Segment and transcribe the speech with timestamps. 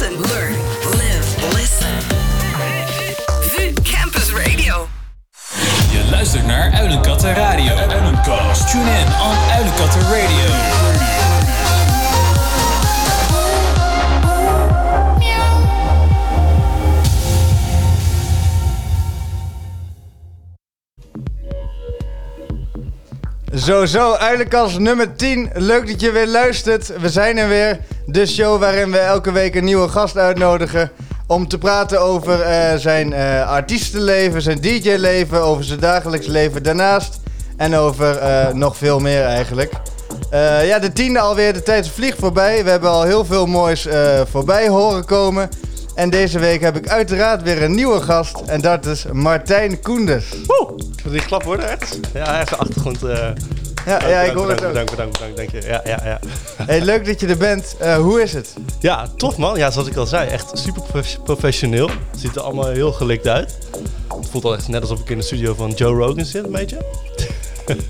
[0.00, 0.52] Listen, learn,
[0.96, 2.00] live, listen.
[3.40, 4.88] VU Campus Radio.
[5.90, 7.74] Je luistert naar Uilenkatten Radio.
[7.74, 8.70] Uilenkast.
[8.70, 10.78] Tune in on Uilenkatten Radio.
[23.54, 25.50] Zo, zo, Uilenkast nummer 10.
[25.54, 27.00] Leuk dat je weer luistert.
[27.00, 27.80] We zijn er weer.
[28.10, 30.90] De show waarin we elke week een nieuwe gast uitnodigen.
[31.26, 37.20] Om te praten over eh, zijn eh, artiestenleven, zijn DJ-leven, over zijn dagelijks leven daarnaast.
[37.56, 39.72] En over eh, nog veel meer eigenlijk.
[40.30, 41.52] Eh, ja, de tiende alweer.
[41.52, 42.64] De tijd vliegt voorbij.
[42.64, 45.48] We hebben al heel veel moois eh, voorbij horen komen.
[45.94, 48.40] En deze week heb ik uiteraard weer een nieuwe gast.
[48.46, 50.34] En dat is Martijn Koenders.
[50.46, 50.74] Woe!
[51.10, 51.98] Die klap worden echt?
[52.14, 52.98] Ja, hij heeft de achtergrond.
[53.98, 54.68] Eh Ja, ja, ik hoor het ook.
[54.68, 55.68] Bedankt, bedankt, bedankt, dank je.
[55.68, 56.18] Ja, ja, ja.
[56.66, 57.76] Hey, leuk dat je er bent.
[57.78, 58.54] Eh, hoe is het?
[58.80, 59.56] ja, tof man.
[59.58, 61.88] Ja, zoals ik al zei, echt super prof- professioneel.
[62.10, 63.58] Het ziet er allemaal heel gelikt uit.
[64.20, 66.50] Het voelt al echt net alsof ik in de studio van Joe Rogan zit, een
[66.52, 66.76] beetje.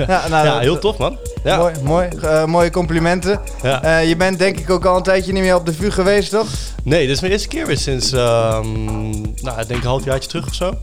[0.06, 1.18] Ja, nou, ja, heel tof man.
[1.44, 2.08] Ja, Mooi, mooi.
[2.22, 3.40] Eh, mooie complimenten.
[3.62, 3.82] ja.
[3.82, 6.30] Eh, je bent denk ik ook al een tijdje niet meer op de VU geweest,
[6.30, 6.46] toch?
[6.84, 8.72] Nee, dit is mijn eerste keer weer sinds, ehm,
[9.20, 10.74] nou, ik denk een halfjaartje terug of zo.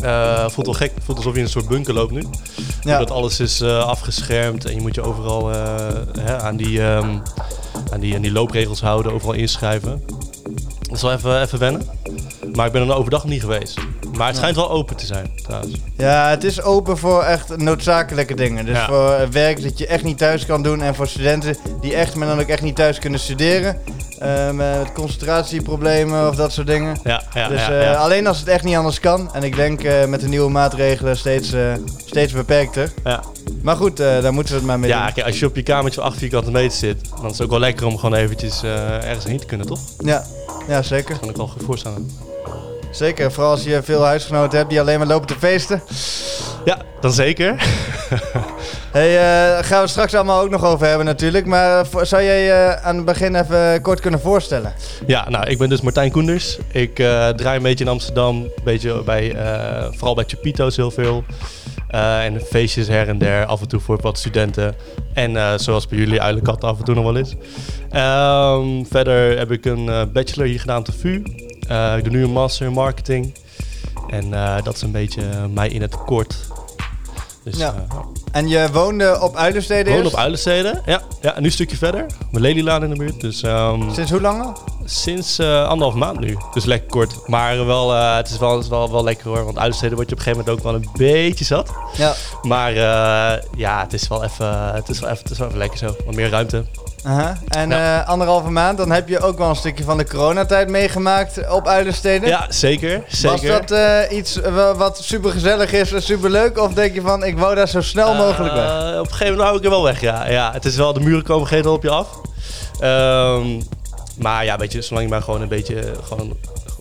[0.00, 0.92] Eh, voelt wel gek.
[1.04, 2.22] Voelt alsof je in een soort bunker loopt nu.
[2.80, 2.98] Ja.
[2.98, 5.58] Dat alles is eh, afgeschermd en je moet je overal eh,
[6.20, 7.18] hè, aan, die, ehm,
[7.92, 10.02] aan, die, aan die loopregels houden, overal inschrijven.
[10.80, 11.82] Dat is wel even, even wennen.
[12.54, 13.78] Maar ik ben er overdag niet geweest.
[14.16, 15.72] Maar het schijnt wel open te zijn, trouwens.
[15.96, 18.64] Ja, het is open voor echt noodzakelijke dingen.
[18.64, 18.86] Dus Ja.
[18.86, 20.82] voor werk dat je echt niet thuis kan doen.
[20.82, 23.80] En voor studenten die echt, maar dan ook echt niet thuis kunnen studeren.
[24.18, 26.96] Eh, met concentratieproblemen of dat soort dingen.
[27.04, 27.94] Ja, ja, dus ja, eh, ja.
[27.94, 29.34] alleen als het echt niet anders kan.
[29.34, 31.52] En ik denk eh, met de nieuwe maatregelen steeds,
[32.06, 32.92] steeds beperkter.
[33.04, 33.22] ja.
[33.62, 35.24] Maar goed, daar moeten we het maar mee Ja, doen.
[35.24, 37.58] als je op je kamertje van 8 vierkante meter zit, dan is het ook wel
[37.58, 39.80] lekker om gewoon eventjes ergens heen te kunnen, toch?
[39.98, 40.24] Ja,
[40.68, 41.10] ja zeker.
[41.10, 42.10] Dat kan ik wel goed voorstellen.
[42.90, 45.82] Zeker, vooral als je veel huisgenoten hebt die alleen maar lopen te feesten.
[46.64, 47.54] Ja, dan zeker.
[48.90, 51.46] Hey, daar gaan we het straks allemaal ook nog over hebben natuurlijk.
[51.46, 54.72] Maar eh, zou jij eh, aan het begin even kort kunnen voorstellen?
[55.06, 56.58] Ja, nou, ik ben dus Martijn Koenders.
[56.72, 59.36] Ik draai een beetje in Amsterdam, een beetje bij,
[59.90, 61.24] vooral bij Chapito's heel veel.
[61.88, 64.74] En feestjes her en der, af en toe voor wat studenten.
[65.14, 67.34] En zoals bij jullie eigenlijk altijd af en toe nog wel eens.
[67.90, 71.22] Ehm, verder heb ik een bachelor hier gedaan de VU.
[71.96, 73.34] Ik doe nu een master in marketing.
[74.08, 74.30] En
[74.64, 75.22] dat is een beetje
[75.54, 76.36] mij in het kort.
[77.44, 77.74] Dus Ja.
[78.38, 80.12] En je woonde op Uilenstede ik woon eerst?
[80.12, 80.82] op Uilensteden.
[80.86, 82.06] Ja, ja, en nu een stukje verder.
[82.30, 83.20] Mijn Lelylaan in de buurt.
[83.20, 84.52] Dus ehm, Sinds hoe lang al?
[84.84, 86.36] Sinds eh anderhalf maand nu.
[86.54, 87.28] Dus lekker kort.
[87.28, 89.44] Maar wel, eh, het is wel, het is wel, wel lekker hoor.
[89.44, 91.70] Want Uilensteden word je op een gegeven moment ook wel een beetje zat.
[91.96, 92.14] Ja.
[92.42, 95.58] Maar eh, ja, het is wel even, het is wel even, het is wel even
[95.58, 95.94] lekker zo.
[96.06, 96.64] Wat meer ruimte.
[97.48, 98.00] En Ja.
[98.02, 101.66] eh, anderhalve maand, dan heb je ook wel een stukje van de coronatijd meegemaakt op
[101.66, 102.26] Uilenstede.
[102.26, 103.02] Ja, zeker.
[103.08, 103.30] zeker.
[103.30, 106.58] Was dat eh, iets eh, wat super gezellig is en super leuk?
[106.58, 108.70] Of denk je van, ik wou daar zo snel mogelijk weg?
[108.98, 110.28] Op een gegeven moment hou ik er wel weg, ja.
[110.28, 110.52] ja.
[110.52, 112.08] Het is wel, de muren komen geen op je af.
[112.80, 113.60] Ehm,
[114.18, 116.36] maar ja, weet je, zolang je maar gewoon een beetje, gewoon een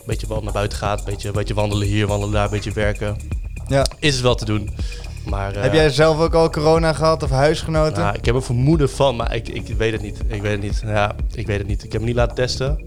[0.05, 0.99] beetje wel naar buiten gaat.
[0.99, 3.17] Een beetje, een beetje wandelen hier, wandelen daar, een beetje werken.
[3.67, 3.85] Ja.
[3.99, 4.75] Is het wel te doen.
[5.29, 8.03] Maar, Heb eh, jij zelf ook al corona gehad of huisgenoten?
[8.03, 10.19] Nou, ik heb een vermoeden van, maar ik, ik weet het niet.
[10.27, 10.83] Ik weet het niet.
[10.85, 11.83] Ja, ik weet het niet.
[11.83, 12.79] Ik heb hem niet laten testen.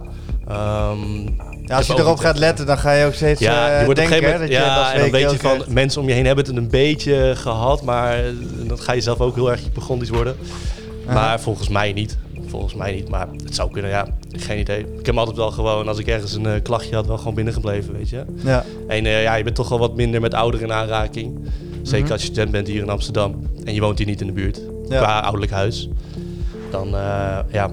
[0.48, 1.22] Ehm,
[1.64, 4.00] ja, als je erop gaat letten, dan ga je ook steeds Ja, eh, je wordt
[4.00, 5.64] op een denken hè, moment, dat je ja, dat en dan weet je krijgt.
[5.64, 8.24] van mensen om je heen hebben het een beetje gehad, maar eh,
[8.66, 10.36] dan ga je zelf ook heel erg hypochondrisch worden.
[11.06, 12.18] Maar volgens mij niet.
[12.46, 14.06] Volgens mij niet, maar het zou kunnen, ja.
[14.32, 14.86] Geen idee.
[14.98, 17.92] Ik heb altijd wel gewoon, als ik ergens een eh, klachtje had, wel gewoon binnengebleven,
[17.92, 18.24] weet je.
[18.34, 18.64] Ja.
[18.88, 21.38] En eh, ja, je bent toch wel wat minder met ouderen in aanraking.
[21.82, 22.12] Zeker Mhm.
[22.12, 24.60] als je student bent hier in Amsterdam en je woont hier niet in de buurt,
[24.88, 24.98] Ja.
[24.98, 25.88] qua ouderlijk huis.
[26.70, 27.70] Dan eh, ja,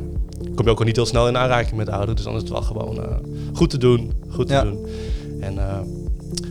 [0.55, 2.15] kom je ook al niet heel snel in aanraking met ouderen.
[2.15, 3.15] Dus dan is het wel gewoon eh,
[3.53, 4.11] goed te doen.
[4.29, 4.63] Goed te Ja.
[4.63, 4.85] doen.
[5.41, 5.77] En, eh,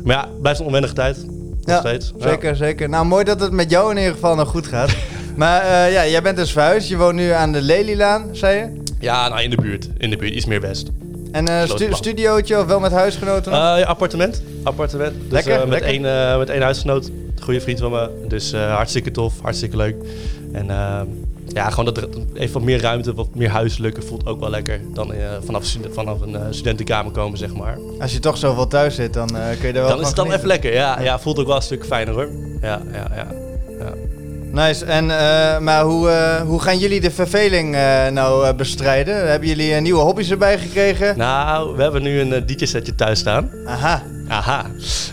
[0.04, 1.24] maar ja, blijft een onwennige tijd.
[1.26, 1.34] Nog
[1.64, 2.12] Ja, steeds.
[2.18, 2.28] Ja.
[2.28, 2.88] Zeker, zeker.
[2.88, 4.96] Nou, mooi dat het met jou in ieder geval nog goed gaat.
[5.36, 6.88] maar ja, jij bent dus verhuisd.
[6.88, 8.82] Je woont nu aan de Lelylaan, zei je?
[9.00, 9.88] Ja, nou in de buurt.
[9.98, 10.90] In de buurt, iets meer west.
[11.32, 11.96] En een stu Slotenplan.
[11.98, 13.52] studiootje of wel met huisgenoten?
[13.52, 14.42] Eh, ja, appartement.
[14.62, 15.12] Appartement.
[15.22, 15.88] Dus, Lekker, eh, met, lekker.
[15.88, 17.10] Één, eh, met één huisgenoot.
[17.42, 18.10] Goede vriend van me.
[18.28, 19.34] Dus eh, hartstikke tof.
[19.42, 19.96] Hartstikke leuk.
[20.52, 21.00] En eh,
[21.48, 24.80] ja, gewoon dat er even wat meer ruimte, wat meer huiselijke voelt ook wel lekker.
[24.94, 27.78] Dan eh, vanaf, vanaf een eh, studentenkamer komen, zeg maar.
[28.00, 30.06] Als je toch zoveel thuis zit, dan eh, kun je er wel Dan van is
[30.06, 30.72] het dan even lekker.
[30.72, 32.28] Ja, ja, voelt ook wel een stuk fijner hoor.
[32.60, 33.26] Ja, ja, ja.
[34.52, 34.84] Nice.
[34.84, 39.28] En, eh, maar hoe, eh, hoe gaan jullie de verveling eh, nou bestrijden?
[39.28, 41.18] Hebben jullie nieuwe hobby's erbij gekregen?
[41.18, 43.50] Nou, we hebben nu een DJ-setje thuis staan.
[43.66, 44.62] Aha, Aha.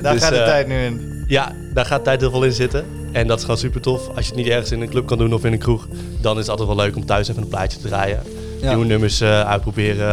[0.01, 1.23] daar Dus, gaat de tijd nu in.
[1.27, 2.85] Ja, daar gaat tijd heel veel in zitten.
[3.11, 4.07] En dat is gewoon super tof.
[4.07, 5.87] Als je het niet ergens in een club kan doen of in een kroeg,
[6.21, 8.19] dan is het altijd wel leuk om thuis even een plaatje te draaien.
[8.61, 8.69] Ja.
[8.69, 10.07] Nieuwe nummers uitproberen.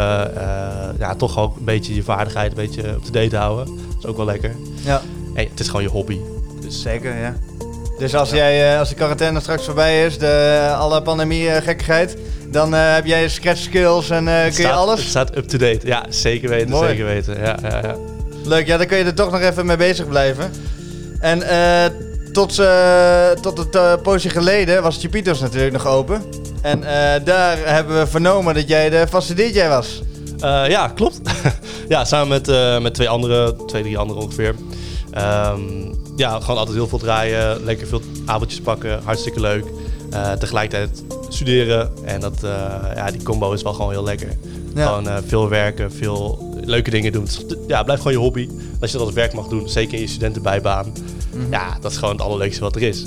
[0.99, 3.67] ja, toch ook een beetje je vaardigheid een beetje up-to-date houden.
[3.67, 4.55] Dat is ook wel lekker.
[4.85, 5.03] Ja,
[5.35, 6.19] En het is gewoon je hobby.
[6.61, 7.35] Dus zeker, ja.
[8.01, 12.17] Dus als, jij, eh, als de quarantaine straks voorbij is, de, alle pandemie-gekkigheid,
[12.49, 15.09] dan eh, heb jij scratch skills en eh, kun je staat- Het alles?
[15.09, 15.87] staat up-to-date.
[15.87, 16.69] Ja, zeker weten.
[16.71, 16.89] Mooi.
[16.89, 17.37] Zeker weten.
[17.41, 17.95] Ja, ja, ja.
[18.45, 20.51] Leuk, ja, dan kun je er toch nog even mee bezig blijven.
[21.21, 21.91] En eh,
[22.33, 26.23] tot, eh, tot het eh, poosje geleden was Chupitos natuurlijk nog open.
[26.63, 30.03] En eh, daar hebben we vernomen dat jij de vaste DJ was.
[30.41, 31.21] Eh, ja, klopt.
[31.89, 34.55] ja, samen met, eh, met twee andere, twee, drie anderen ongeveer.
[35.13, 35.59] Ehm,
[36.21, 39.65] ja, gewoon altijd heel veel draaien, lekker veel avondjes pakken, hartstikke leuk.
[40.11, 42.51] Eh, tegelijkertijd studeren en dat, eh,
[42.95, 44.29] ja, die combo is wel gewoon heel lekker.
[44.75, 44.87] Ja.
[44.87, 47.27] Gewoon eh, veel werken, veel leuke dingen doen.
[47.67, 48.49] Ja, blijf gewoon je hobby.
[48.81, 50.93] Als je dat als werk mag doen, zeker in je studentenbijbaan.
[51.35, 51.51] Mhm.
[51.53, 53.07] Ja, dat is gewoon het allerleukste wat er is.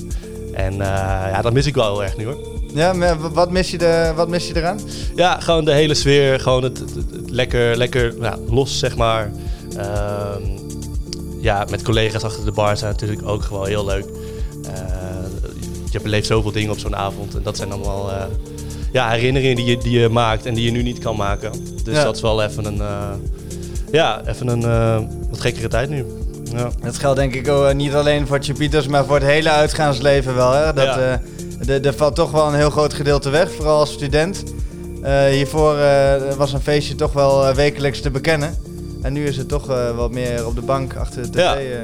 [0.53, 2.37] En ja, dat mis ik wel heel erg nu hoor.
[2.73, 4.79] Ja, maar wat mis je, de, wat mis je eraan?
[5.15, 6.39] Ja, gewoon de hele sfeer.
[6.39, 8.13] Gewoon het, het- het- het lekker, lekker
[8.49, 9.31] los, zeg maar.
[9.77, 10.41] Ehm,
[11.43, 14.05] ja, met collega's achter de bar zijn natuurlijk ook gewoon heel leuk.
[14.65, 14.71] Eh,
[15.89, 17.35] je beleeft zoveel dingen op zo'n avond.
[17.35, 18.23] En dat zijn allemaal eh,
[18.91, 21.51] ja, herinneringen die je, die je maakt en die je nu niet kan maken.
[21.83, 22.03] Dus Ja.
[22.03, 23.09] dat is wel even een, eh,
[23.91, 24.61] ja, even een
[25.29, 26.05] wat gekkere tijd nu.
[26.51, 26.69] Ja.
[26.81, 30.51] Dat geldt denk ik ook, niet alleen voor Chupitos, maar voor het hele uitgaansleven wel.
[30.51, 30.73] Hè?
[30.73, 31.21] Dat, Ja.
[31.65, 34.43] de- er valt toch wel een heel groot gedeelte weg, vooral als student.
[35.31, 35.75] Hiervoor
[36.37, 38.55] was een feestje toch wel wekelijks te bekennen.
[39.03, 41.35] En nu is het toch eh, wat meer op de bank achter de tv.
[41.37, 41.55] Ja.
[41.55, 41.79] eh.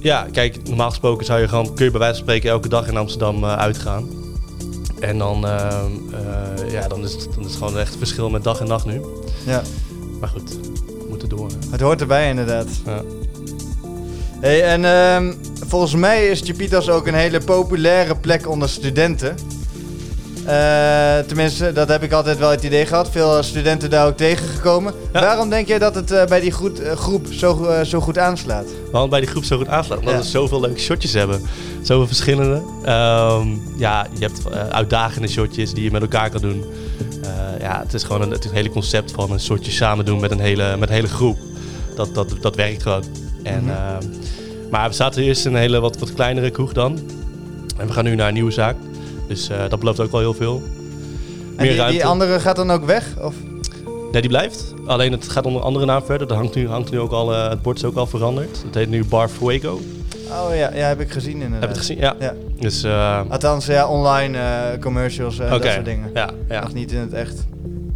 [0.00, 2.88] Ja, kijk, normaal gesproken zou je gewoon, kun je bij wijze van spreken elke dag
[2.88, 4.08] in Amsterdam eh, uitgaan.
[5.00, 8.44] En dan, ehm, eh, ja, dan, is het, dan is het gewoon echt verschil met
[8.44, 9.00] dag en nacht nu.
[9.46, 9.62] ja,
[10.20, 10.50] Maar goed,
[10.86, 11.50] we moeten door.
[11.70, 12.66] het hoort erbij inderdaad.
[12.84, 13.02] Ja.
[14.40, 15.34] Hey, en ehm,
[15.66, 19.36] volgens mij is Chupitos ook een hele populaire plek onder studenten.
[20.48, 23.10] Eh, tenminste, dat heb ik altijd wel het idee gehad.
[23.10, 24.94] Veel studenten daar ook tegengekomen.
[25.12, 25.20] Ja.
[25.20, 28.66] Waarom denk jij dat het eh, bij die goed, eh, groep zo, zo goed aanslaat?
[28.92, 29.98] Waarom bij die groep zo goed aanslaat?
[29.98, 30.20] Omdat Ja.
[30.20, 31.40] we zoveel leuke shotjes hebben.
[31.82, 32.62] Zoveel verschillende.
[32.84, 33.46] Ehm,
[33.76, 36.64] ja, je hebt uitdagende shotjes die je met elkaar kan doen.
[37.60, 40.20] Ja, het is gewoon een, het is een hele concept van een shotje samen doen
[40.20, 41.38] met een hele, met een hele groep.
[41.96, 43.04] Dat, dat, dat werkt gewoon.
[43.42, 43.70] En, Mhm.
[43.70, 44.02] ehm,
[44.70, 46.98] maar we zaten eerst in een hele wat, wat kleinere kroeg dan.
[47.76, 48.76] En we gaan nu naar een nieuwe zaak.
[49.28, 50.62] Dus eh, dat belooft ook wel heel veel.
[51.56, 53.06] En die, die andere gaat dan ook weg?
[53.20, 53.34] Of?
[54.12, 54.74] Nee, die blijft.
[54.86, 56.26] Alleen het gaat onder een andere naam verder.
[56.26, 58.62] Dat hangt nu, hangt nu ook al, eh, het bord is ook al veranderd.
[58.66, 59.80] Het heet nu Bar Fuego.
[60.30, 61.60] Oh ja, ja, heb ik gezien inderdaad.
[61.60, 61.98] Heb je het gezien?
[61.98, 62.14] Ja.
[62.18, 62.34] Ja.
[62.60, 64.38] Dus, eh Althans, ja, online
[64.80, 66.10] commercials en dat soort dingen.
[66.14, 66.60] Ja, ja.
[66.60, 67.46] Nog niet in het echt.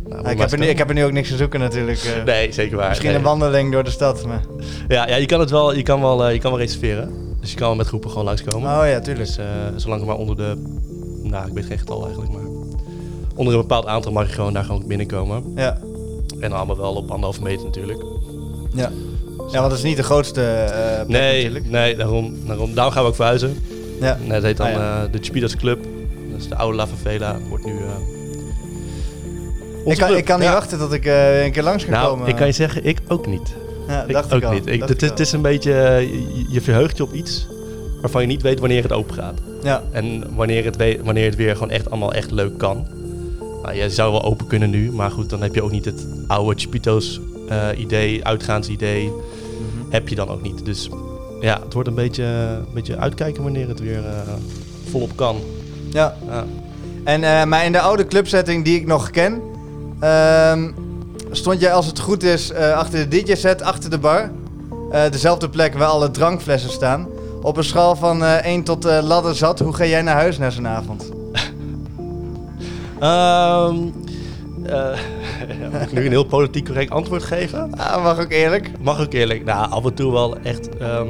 [0.09, 2.23] Nou, ik, heb er nu, ik heb er nu ook niks te zoeken natuurlijk.
[2.25, 2.89] Nee, zeker waar.
[2.89, 3.19] Misschien Nee.
[3.19, 4.27] een wandeling door de stad.
[4.27, 4.41] Maar...
[4.89, 7.11] Ja, ja, je kan het wel, je kan wel, je kan wel reserveren.
[7.41, 8.79] Dus je kan wel met groepen gewoon langskomen.
[8.81, 9.27] Oh ja, tuurlijk.
[9.27, 9.39] Dus
[9.77, 10.63] zolang er maar onder de,
[11.23, 12.43] nou ik weet geen getal eigenlijk, maar
[13.35, 15.53] onder een bepaald aantal mag je gewoon daar gewoon binnenkomen.
[15.55, 15.79] Ja.
[16.41, 18.03] En allemaal wel op anderhalve meter natuurlijk.
[18.75, 18.91] Ja.
[19.51, 20.65] ja, want het is niet de grootste
[21.07, 21.71] plek Nee, natuurlijk.
[21.71, 23.57] nee, daarom, daarom, daarom gaan we ook verhuizen.
[24.01, 24.19] Ja.
[24.23, 25.05] En dat heet dan Ah, ja.
[25.05, 25.83] eh, de Chipidas Club.
[26.31, 27.39] Dat is de oude La Favela.
[27.49, 27.73] Wordt nu.
[27.79, 27.87] eh
[29.93, 30.55] Ik kan, ik kan niet Ja.
[30.55, 31.05] wachten tot ik
[31.45, 32.27] een keer langs kan Nou, komen.
[32.29, 33.55] ik kan je zeggen, ik ook niet.
[33.89, 34.53] ja, Ik dacht ook ik al.
[34.53, 34.67] niet.
[34.67, 37.47] Ik, dacht het, ik het is een beetje, je, je verheugt je op iets
[38.03, 39.39] waarvan je niet weet wanneer het open gaat.
[39.63, 42.87] Ja, En wanneer het, wanneer het weer gewoon echt allemaal echt leuk kan.
[43.63, 46.07] Nou, je zou wel open kunnen nu, maar goed, dan heb je ook niet het
[46.27, 49.91] oude Chipito's eh, idee, uitgaansidee, Mhm.
[49.91, 50.65] heb je dan ook niet.
[50.65, 50.89] Dus
[51.41, 54.33] ja, het wordt een beetje, een beetje uitkijken wanneer het weer eh,
[54.91, 55.37] volop kan.
[55.91, 56.17] ja.
[56.29, 56.45] Ja.
[57.05, 59.41] En, eh, maar in de oude clubsetting die ik nog ken,
[60.01, 60.71] ehm,
[61.31, 64.31] stond jij als het goed is achter de DJ-set, achter de bar.
[65.11, 67.07] Dezelfde plek waar alle drankflessen staan.
[67.43, 70.39] Op een schaal van eh 1 tot eh ladder zat, hoe ga jij naar huis
[70.39, 71.11] na zo'n avond?
[73.01, 73.77] Ehm,
[74.67, 74.99] eh,
[75.73, 77.75] moet ik nu een heel politiek correct antwoord geven?
[77.77, 78.71] Ah, mag ook eerlijk.
[78.81, 79.45] Mag ook eerlijk.
[79.45, 81.09] Nou, af en toe wel echt ehm,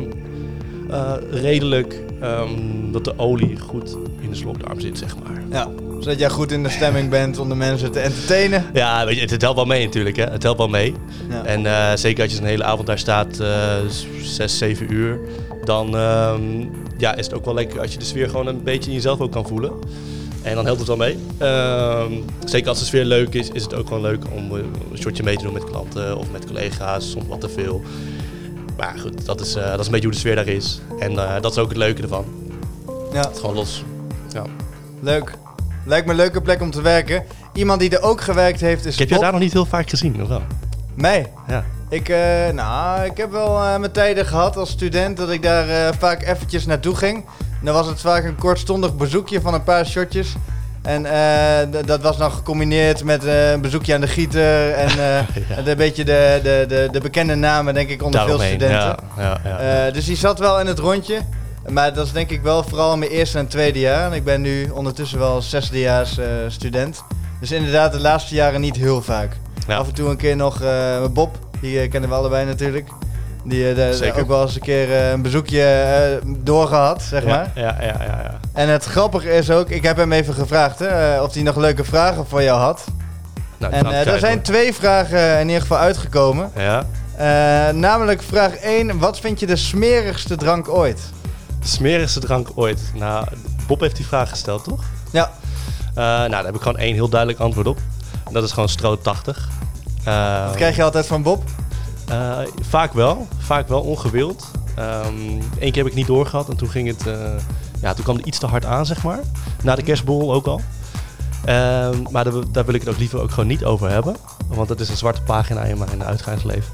[0.91, 5.43] eh, redelijk ehm, dat de olie goed in de slokdarm zit, zeg maar.
[5.51, 5.69] Ja,
[6.01, 8.65] zodat jij goed in de stemming bent om de mensen te entertainen.
[8.73, 10.25] Ja, weet je, het, het helpt wel mee natuurlijk, hè.
[10.25, 10.95] Het helpt wel mee.
[11.29, 11.45] Ja.
[11.45, 13.77] En eh, zeker als je een hele avond daar staat, eh,
[14.23, 15.19] zes, zeven uur,
[15.65, 16.67] dan ehm,
[16.99, 19.21] ja, is het ook wel lekker als je de sfeer gewoon een beetje in jezelf
[19.21, 19.73] ook kan voelen.
[20.43, 21.19] En dan helpt het wel mee.
[21.39, 22.13] Ehm,
[22.45, 25.23] zeker als de sfeer leuk is, is het ook gewoon leuk om eh, een shotje
[25.23, 27.83] mee te doen met klanten of met collega's, soms wat te veel.
[28.77, 30.81] Maar goed, dat is, eh, dat is een beetje hoe de sfeer daar is.
[30.99, 32.25] En eh, dat is ook het leuke ervan.
[33.13, 33.85] ja, Het gewoon los.
[34.33, 34.45] Ja.
[35.01, 35.35] leuk.
[35.85, 37.25] Lijkt me een leuke plek om te werken.
[37.53, 39.91] Iemand die er ook gewerkt heeft is Ik heb je daar nog niet heel vaak
[39.91, 40.43] gezien, of wel?
[40.95, 41.33] Mij.
[41.49, 41.65] Ja.
[41.93, 45.69] Ik, eh, nou, ik heb wel eh, mijn tijden gehad als student dat ik daar
[45.69, 47.25] eh, vaak eventjes naartoe ging.
[47.63, 50.35] Dan was het vaak een kortstondig bezoekje van een paar shotjes.
[50.83, 51.07] En
[51.87, 54.73] dat was dan gecombineerd met een bezoekje aan de gieter.
[54.73, 55.27] En Ja.
[55.65, 58.69] een beetje de, de, de, de bekende namen, denk ik, onder veel studenten.
[58.77, 59.91] Ja, ja, ja.
[59.91, 61.19] Dus die zat wel in het rondje.
[61.69, 64.07] Maar dat is denk ik wel vooral mijn eerste en tweede jaar.
[64.07, 66.19] En ik ben nu ondertussen wel zesdejaars
[66.49, 67.05] student.
[67.41, 69.37] Dus inderdaad de laatste jaren niet heel vaak.
[69.69, 70.63] Af en toe een keer nog
[71.13, 72.89] Bob, die eh, kennen we allebei natuurlijk.
[73.45, 74.21] Die Zeker.
[74.21, 77.51] ook wel eens een keer eh, een bezoekje eh, doorgehad, zeg maar.
[77.55, 78.39] Ja, ja, ja, ja, ja.
[78.53, 81.85] En het grappige is ook, ik heb hem even gevraagd hè, of hij nog leuke
[81.85, 82.85] vragen voor jou had.
[83.59, 84.43] Nou, En er zijn hoor.
[84.43, 86.51] twee vragen in ieder geval uitgekomen.
[86.57, 86.85] Ja.
[87.73, 91.01] Namelijk vraag 1, wat vind je de smerigste drank ooit?
[91.61, 92.81] De smerigste drank ooit.
[92.95, 93.27] Nou,
[93.67, 94.83] Bob heeft die vraag gesteld, toch?
[95.11, 95.31] Ja,
[95.95, 97.79] nou, daar heb ik gewoon één heel duidelijk antwoord op.
[98.27, 99.49] En dat is gewoon Stro 80.
[100.05, 101.43] Eh, dat krijg je altijd van Bob.
[102.09, 103.27] eh, vaak wel.
[103.39, 104.51] Vaak wel, ongewild.
[105.59, 107.07] Eén keer heb ik niet doorgehad en toen ging het...
[107.07, 107.15] eh,
[107.81, 109.21] ja, toen kwam het iets te hard aan, zeg maar.
[109.63, 110.61] Na de kerstbol ook al.
[111.45, 114.17] Ehm, maar daar, daar wil ik het ook liever ook gewoon niet over hebben.
[114.49, 116.73] Want dat is een zwarte pagina in mijn uitgaansleven.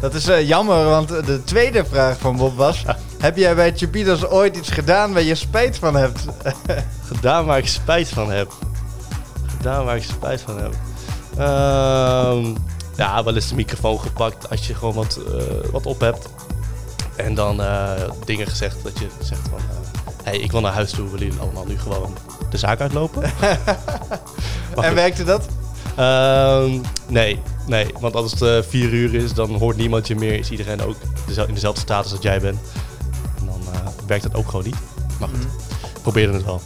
[0.00, 2.84] Dat is eh, jammer, want de tweede vraag van Bob was...
[3.18, 6.24] heb jij bij Chupitos ooit iets gedaan waar je spijt van hebt?
[7.12, 8.52] Gedaan waar ik spijt van heb.
[9.56, 10.74] Gedaan waar ik spijt van heb.
[11.36, 12.54] Ehm,
[12.96, 16.28] ja, wel eens de microfoon gepakt als je gewoon wat, eh, wat op hebt.
[17.16, 17.90] En dan eh,
[18.24, 19.58] dingen gezegd dat je zegt van...
[19.58, 19.64] eh,
[20.24, 22.16] hey, ik wil naar huis toe, willen jullie allemaal nu gewoon
[22.50, 23.22] de zaak uitlopen?
[24.80, 25.48] En werkte dat?
[25.96, 30.38] Ehm, nee, nee, want als het vier uur is, dan hoort niemand je meer.
[30.38, 30.96] Is iedereen ook
[31.46, 32.58] in dezelfde status als jij bent.
[33.38, 33.60] En dan
[34.06, 34.76] werkt dat ook gewoon niet.
[35.20, 35.46] Maar goed,
[36.02, 36.60] probeerde het wel.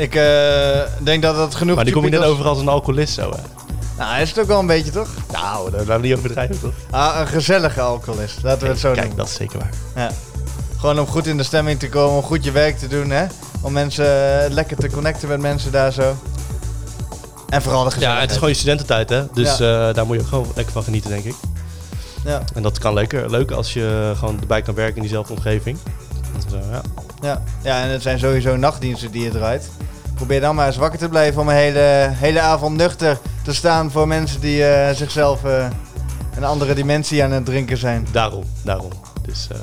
[0.00, 3.14] Ik eh, denk dat dat genoeg Maar die kom je net over als een alcoholist
[3.14, 3.42] zo, hè?
[3.98, 5.08] Nou, is het ook wel een beetje, toch?
[5.32, 6.72] Nou, daar laten we niet overdrijven, toch?
[6.90, 9.16] Ah, een gezellige alcoholist, laten we het zo Kijk, noemen.
[9.16, 9.70] dat is zeker waar.
[9.94, 10.10] Ja.
[10.78, 13.26] Gewoon om goed in de stemming te komen, om goed je werk te doen, hè?
[13.60, 16.16] Om mensen eh, lekker te connecten met mensen daar zo.
[17.48, 18.20] En vooral de Ja, gezelligheid.
[18.20, 19.24] het is gewoon je studententijd, hè?
[19.32, 21.34] Dus eh, daar moet je ook gewoon lekker van genieten, denk ik.
[22.24, 25.78] Ja, En dat kan lekker, leuk als je gewoon erbij kan werken in diezelfde omgeving.
[26.34, 26.80] Dus, eh, ja.
[27.22, 27.42] ja.
[27.62, 29.70] ja, en het zijn sowieso nachtdiensten die je draait.
[30.20, 33.90] Probeer dan maar eens wakker te blijven om een hele, hele avond nuchter te staan
[33.90, 35.66] voor mensen die eh, zichzelf eh,
[36.36, 38.06] een andere dimensie aan het drinken zijn.
[38.12, 38.90] Daarom, daarom.
[39.22, 39.58] Dus eh,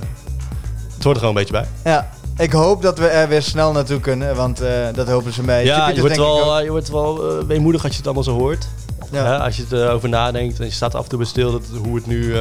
[0.94, 1.92] het hoort er gewoon een beetje bij.
[1.94, 4.62] Ja, ik hoop dat we er weer snel naartoe kunnen, want
[4.94, 5.66] dat hopen ze mij.
[5.66, 8.68] Ja, je wordt wel, je wordt wel weemoedig als je het allemaal zo hoort.
[9.12, 9.38] Ja.
[9.38, 11.64] Als je het eh, over nadenkt en je staat af en toe bij stil dat,
[11.84, 12.36] hoe het nu,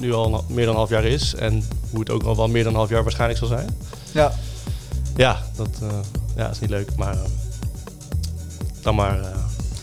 [0.00, 1.34] nu al meer dan een half jaar is.
[1.34, 3.76] En hoe het ook al wel meer dan een half jaar waarschijnlijk zal zijn.
[4.12, 4.32] Ja.
[5.16, 5.70] Ja, dat
[6.38, 6.88] ja, is niet leuk.
[6.96, 7.20] Maar eh,
[8.88, 9.26] dan maar eh,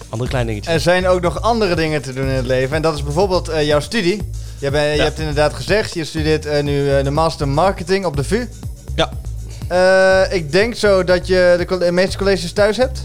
[0.10, 0.74] andere kleine dingetjes.
[0.74, 2.76] Er zijn ook nog andere dingen te doen in het leven.
[2.76, 4.22] En dat is bijvoorbeeld eh, jouw studie.
[4.60, 8.48] Je, hebt inderdaad gezegd, je studeert eh, nu de Master Marketing op de VU.
[8.96, 9.10] Ja.
[10.32, 13.04] Ik denk zo dat je de, meeste colleges thuis hebt.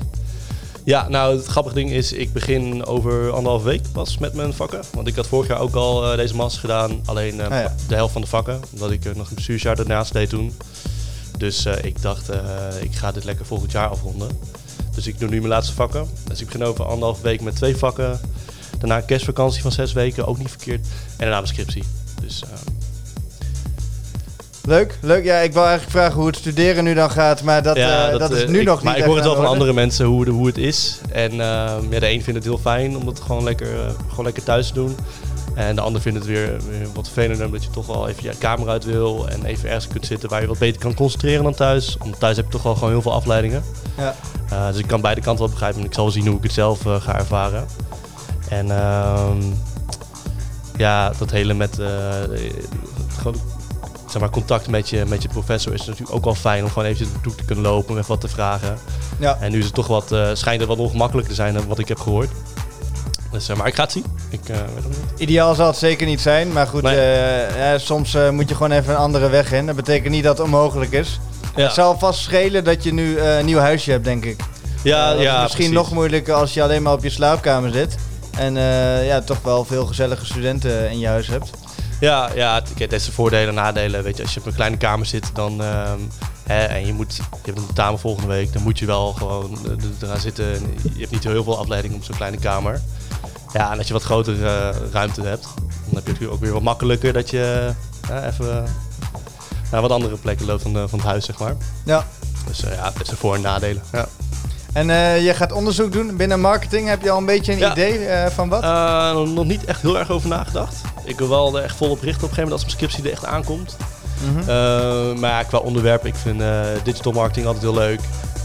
[0.85, 4.80] Ja, nou het grappige ding is, ik begin over anderhalf week pas met mijn vakken.
[4.95, 7.75] Want ik had vorig jaar ook al deze master gedaan, alleen Ah, ja.
[7.88, 8.61] de helft van de vakken.
[8.73, 10.52] Omdat ik nog een bestuursjaar daarnaast deed toen.
[11.41, 12.39] Dus eh, ik dacht, eh,
[12.81, 14.29] ik ga dit lekker volgend jaar afronden.
[14.95, 16.09] Dus ik doe nu mijn laatste vakken.
[16.29, 18.21] Dus ik begin over anderhalf week met twee vakken.
[18.79, 20.81] Daarna een kerstvakantie van zes weken, ook niet verkeerd.
[20.87, 21.85] En daarna mijn scriptie.
[22.23, 22.49] Dus eh,
[24.65, 25.25] Leuk, leuk.
[25.25, 27.77] Ja, ik wou eigenlijk vragen hoe het studeren nu dan gaat, maar dat,
[28.19, 29.53] dat, is nu ik- nog niet Maar ik hoor het wel van orde.
[29.55, 30.99] andere mensen hoe, de- hoe het is.
[31.13, 34.43] En ehm, ja, de een vindt het heel fijn om het gewoon lekker, gewoon lekker
[34.43, 34.97] thuis te doen.
[35.61, 38.38] En de ander vindt het weer, weer wat vervelender omdat je toch wel even je
[38.38, 39.29] kamer uit wil.
[39.29, 41.97] En even ergens kunt zitten waar je wat beter kan concentreren dan thuis.
[41.99, 43.62] Want thuis heb je toch wel gewoon heel veel afleidingen.
[43.97, 44.14] Ja.
[44.50, 45.81] Eh, dus ik kan beide kanten wel begrijpen.
[45.81, 47.67] En ik zal wel zien hoe ik het zelf eh, ga ervaren.
[48.49, 49.43] En ehm,
[50.76, 51.88] ja, dat hele met eh,
[53.19, 53.37] gewoon,
[54.09, 56.85] zeg maar, contact met je, met je professor is natuurlijk ook wel fijn om gewoon
[56.85, 58.79] eventjes naartoe te kunnen lopen om even wat te vragen.
[59.19, 59.37] Ja.
[59.40, 61.88] En nu is het toch wat, schijnt het wat ongemakkelijker te zijn dan wat ik
[61.88, 62.31] heb gehoord.
[63.33, 64.05] Dus, eh, maar ik ga het zien.
[64.29, 65.21] Ik eh, weet het niet.
[65.21, 66.97] Ideaal zal het zeker niet zijn, maar goed, Nee.
[66.99, 69.67] eh, soms moet je gewoon even een andere weg in.
[69.67, 71.21] Dat betekent niet dat het onmogelijk is.
[71.57, 74.41] Ja, Het zal vast schelen dat je nu een nieuw huisje hebt, denk ik.
[74.83, 75.71] ja, ja is misschien precies.
[75.87, 77.95] nog moeilijker als je alleen maar op je slaapkamer zit.
[78.39, 78.55] En
[79.05, 81.51] ja, toch wel veel gezellige studenten in je huis hebt.
[82.01, 84.03] Ja, ja het, heeft zijn voordelen en nadelen.
[84.03, 85.99] Weet je, als je op een kleine kamer zit dan, ehm,
[86.47, 89.59] hè, en je, moet, je hebt een tentamen volgende week, dan moet je wel gewoon
[90.03, 90.55] eraan zitten.
[90.55, 92.81] En Je hebt niet heel veel afleiding op zo'n kleine kamer.
[93.53, 96.41] Ja, en als je wat grotere eh, ruimte hebt, dan heb je het natuurlijk ook
[96.41, 97.71] weer wat makkelijker dat je
[98.11, 98.65] eh, even
[99.71, 101.57] naar wat andere plekken loopt van, van het huis, zeg maar.
[101.85, 102.07] Ja.
[102.47, 103.83] Dus eh, ja, het heeft zijn voor- en nadelen.
[103.93, 104.07] Ja.
[104.73, 106.89] En eh, je gaat onderzoek doen binnen marketing.
[106.89, 107.71] Heb je al een beetje een Ja.
[107.73, 108.62] idee eh, van wat?
[108.62, 110.75] Eh, nog- niet echt heel erg over nagedacht.
[111.05, 113.12] Ik wil wel er echt volop richten op een gegeven moment als mijn scriptie er
[113.12, 113.77] echt aankomt.
[114.31, 114.39] Mhm.
[114.41, 114.47] Eh,
[115.21, 118.00] maar ja, qua onderwerp, ik vind eh, digital marketing altijd heel leuk.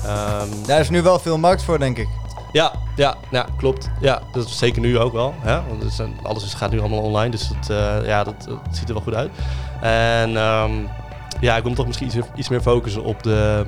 [0.06, 2.08] Ehm, Daar is nu wel veel markt voor, denk ik.
[2.56, 3.90] Ja, ja, ja, klopt.
[4.00, 5.34] Ja, dat is zeker nu ook wel.
[5.40, 5.62] Hè?
[5.68, 9.04] Want alles gaat nu allemaal online, dus dat, eh, ja, dat, dat ziet er wel
[9.04, 9.32] goed uit.
[9.82, 10.72] En ehm,
[11.42, 13.66] ja, ik wil toch misschien iets, meer focussen op de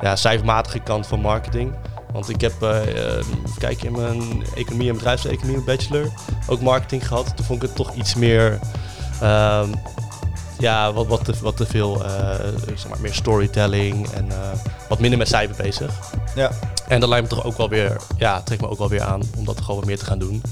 [0.00, 1.74] ja, cijfermatige kant van marketing.
[2.12, 6.08] Want ik heb, even kijken, in mijn economie en bedrijfseconomie, bachelor,
[6.46, 7.36] ook marketing gehad.
[7.36, 8.58] Toen vond ik het toch iets meer,
[9.20, 9.68] ehm,
[10.58, 14.28] ja, wat, wat, te, wat veel, eh, zeg maar, meer storytelling en
[14.88, 15.92] wat minder met cijfer bezig.
[16.34, 16.50] Ja.
[16.88, 19.22] En dat lijkt me toch ook wel weer, ja, trekt me ook wel weer aan
[19.36, 20.42] om dat gewoon wat meer te gaan doen.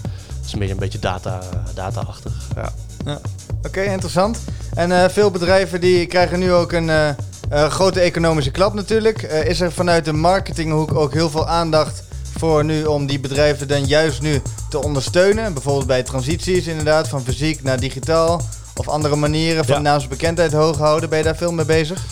[0.42, 1.40] Dus meer een beetje data,
[1.74, 2.32] data-achtig.
[2.54, 2.72] Ja.
[3.04, 3.20] Ja.
[3.66, 4.38] Oké, interessant.
[4.74, 9.22] En eh, veel bedrijven die krijgen nu ook een eh, eh, grote economische klap natuurlijk.
[9.22, 12.02] Eh, is er vanuit de marketinghoek ook heel veel aandacht
[12.38, 15.52] voor nu om die bedrijven dan juist nu te ondersteunen?
[15.52, 18.40] Bijvoorbeeld bij transities inderdaad, van fysiek naar digitaal.
[18.76, 19.80] Of andere manieren van Ja.
[19.80, 21.08] naamsbekendheid hoog houden.
[21.08, 22.04] Ben je daar veel mee bezig?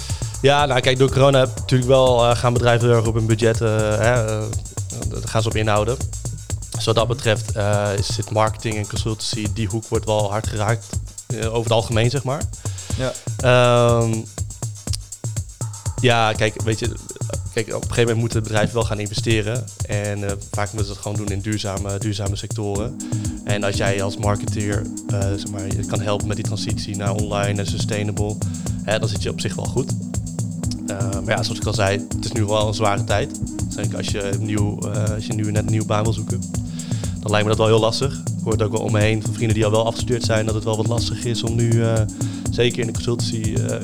[0.42, 3.26] Ja, nou kijk, door corona heb- natuurlijk wel eh, gaan bedrijven heel erg op hun
[3.26, 4.42] budget, eh, hè, eh,
[5.08, 5.96] daar gaan ze op inhouden.
[6.70, 7.54] Dus wat dat betreft
[8.16, 10.87] het marketing en consultancy, die hoek wordt wel hard geraakt
[11.37, 12.42] over het algemeen, zeg maar.
[12.96, 13.12] Ja.
[13.37, 14.14] Ehm,
[16.00, 16.92] ja, kijk, weet je,
[17.52, 19.64] kijk, op een gegeven moment moeten bedrijven wel gaan investeren.
[19.87, 22.96] En vaak moeten ze dat gewoon doen in duurzame, duurzame sectoren.
[23.44, 27.61] En als jij als marketeer zeg maar, je kan helpen met die transitie naar online
[27.61, 28.37] en sustainable,
[28.82, 29.92] hè, dan zit je op zich wel goed.
[31.25, 33.40] Maar ja, zoals ik al zei, het is nu wel een zware tijd.
[33.68, 36.40] Zeker als je, nieuw, eh, als je nu net een nieuwe baan wil zoeken.
[37.20, 38.12] Dan lijkt me dat wel heel lastig.
[38.14, 40.46] Ik hoor het ook wel om me heen van vrienden die al wel afgestudeerd zijn,
[40.46, 42.02] dat het wel wat lastig is om nu, eh,
[42.50, 43.76] zeker in de consultancy, eh,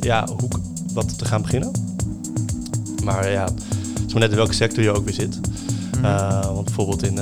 [0.00, 0.60] ja, hoek
[0.92, 1.70] wat te gaan beginnen.
[3.04, 5.40] Maar ja, het is maar net in welke sector je ook weer zit.
[6.02, 7.18] Eh, want bijvoorbeeld in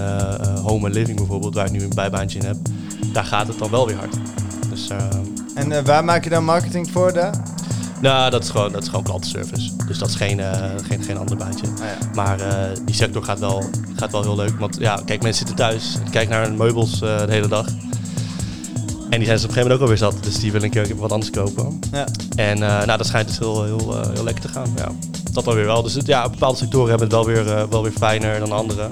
[0.62, 2.56] home and living bijvoorbeeld, waar ik nu een bijbaantje in heb,
[3.12, 4.16] daar gaat het dan wel weer hard.
[4.70, 4.98] Dus eh,
[5.54, 7.42] En waar maak je dan marketing voor daar?
[8.00, 9.70] Nou, dat is gewoon, dat is gewoon klantenservice.
[9.86, 11.66] Dus dat is geen, eh, geen, geen ander baantje.
[11.66, 12.08] Ah, ja.
[12.14, 13.64] Maar eh, die sector gaat wel,
[13.96, 14.58] gaat wel heel leuk.
[14.58, 15.96] Want ja, kijk, mensen zitten thuis.
[16.10, 17.66] Kijken naar hun meubels eh, de hele dag.
[19.10, 20.24] En die zijn ze op een gegeven moment ook alweer zat.
[20.24, 21.78] Dus die willen een keer wat anders kopen.
[21.92, 22.06] Ja.
[22.34, 24.72] En nou, dat schijnt dus heel, heel, heel lekker te gaan.
[24.76, 24.88] Ja,
[25.32, 25.82] dat alweer wel.
[25.82, 28.90] Dus ja, bepaalde sectoren hebben het wel weer, wel weer fijner dan andere.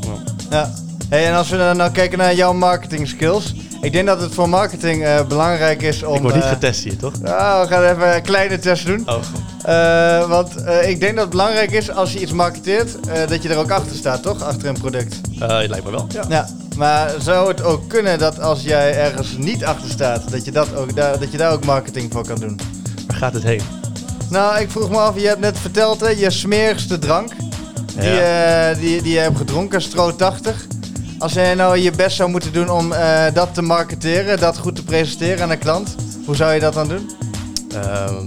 [0.00, 0.16] Ja.
[0.50, 0.72] Ja.
[1.08, 3.54] Hey, en als we dan nou kijken naar jouw marketing skills.
[3.80, 6.14] Ik denk dat het voor marketing eh, belangrijk is om...
[6.14, 7.20] Ik word niet eh, getest hier, toch?
[7.20, 9.02] nou, we gaan even een kleine test doen.
[9.08, 9.14] Oh,
[9.62, 13.42] Eh, want eh, ik denk dat het belangrijk is als je iets marketeert, eh, dat
[13.42, 14.42] je er ook achter staat, toch?
[14.42, 15.20] Achter een product.
[15.32, 16.06] uh, lijkt me wel.
[16.08, 16.24] Ja.
[16.28, 16.48] Ja.
[16.76, 20.74] Maar zou het ook kunnen dat als jij ergens niet achter staat, dat je, dat
[20.76, 22.60] ook daar, dat je daar ook marketing voor kan doen?
[23.06, 23.60] Waar gaat het heen?
[24.30, 27.28] Nou, ik vroeg me af, je hebt net verteld, hè, je smerigste drank,
[27.98, 28.70] die, Ja.
[28.70, 30.66] eh, die, die je hebt gedronken, Stro 80.
[31.18, 34.76] Als jij nou je best zou moeten doen om eh, dat te marketeren, dat goed
[34.76, 35.94] te presenteren aan een klant,
[36.26, 37.10] hoe zou je dat dan doen?
[37.72, 38.26] Ehm,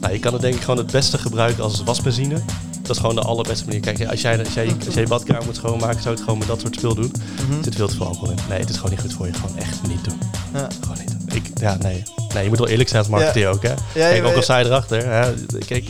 [0.00, 2.40] nou, je kan het denk ik gewoon het beste gebruiken als wasbenzine.
[2.82, 3.80] Dat is gewoon de allerbeste manier.
[3.80, 6.38] Kijk, als jij, als jij, als jij je badkamer moet schoonmaken, zou je het gewoon
[6.38, 7.12] met dat soort spul doen.
[7.58, 8.38] Er zit veel te veel alcohol in.
[8.48, 9.32] Nee, het is gewoon niet goed voor je.
[9.34, 10.18] Gewoon echt niet doen.
[10.54, 10.68] Ja.
[10.80, 11.36] Gewoon niet doen.
[11.36, 12.02] Ik, ja, nee.
[12.34, 13.74] nee, je moet wel eerlijk zijn als marketeer ook, hè.
[13.94, 15.06] Kijk, ook al sta je erachter.
[15.06, 15.34] Hè.
[15.66, 15.88] Kijk,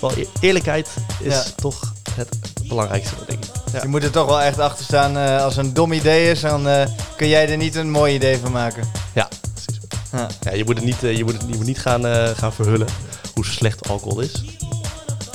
[0.00, 0.88] wel e- eerlijkheid
[1.20, 1.42] is Ja.
[1.56, 2.36] toch het
[2.68, 3.50] belangrijkste, denk ik.
[3.72, 3.82] Ja.
[3.82, 5.16] Je moet er toch wel echt achter staan.
[5.16, 8.38] eh, als een dom idee is, dan eh, kun jij er niet een mooi idee
[8.38, 8.90] van maken.
[9.12, 9.80] Ja, precies.
[10.12, 10.26] Ja.
[10.40, 12.52] Ja, je moet het niet, eh, je moet het, je moet niet gaan, eh, gaan
[12.52, 12.86] verhullen
[13.34, 14.32] hoe slecht alcohol is.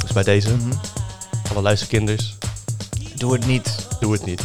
[0.02, 0.72] Dus bij deze, Mhm.
[1.52, 2.38] alle luisterkinders,
[3.16, 3.76] Doe het niet.
[4.00, 4.42] doe het niet.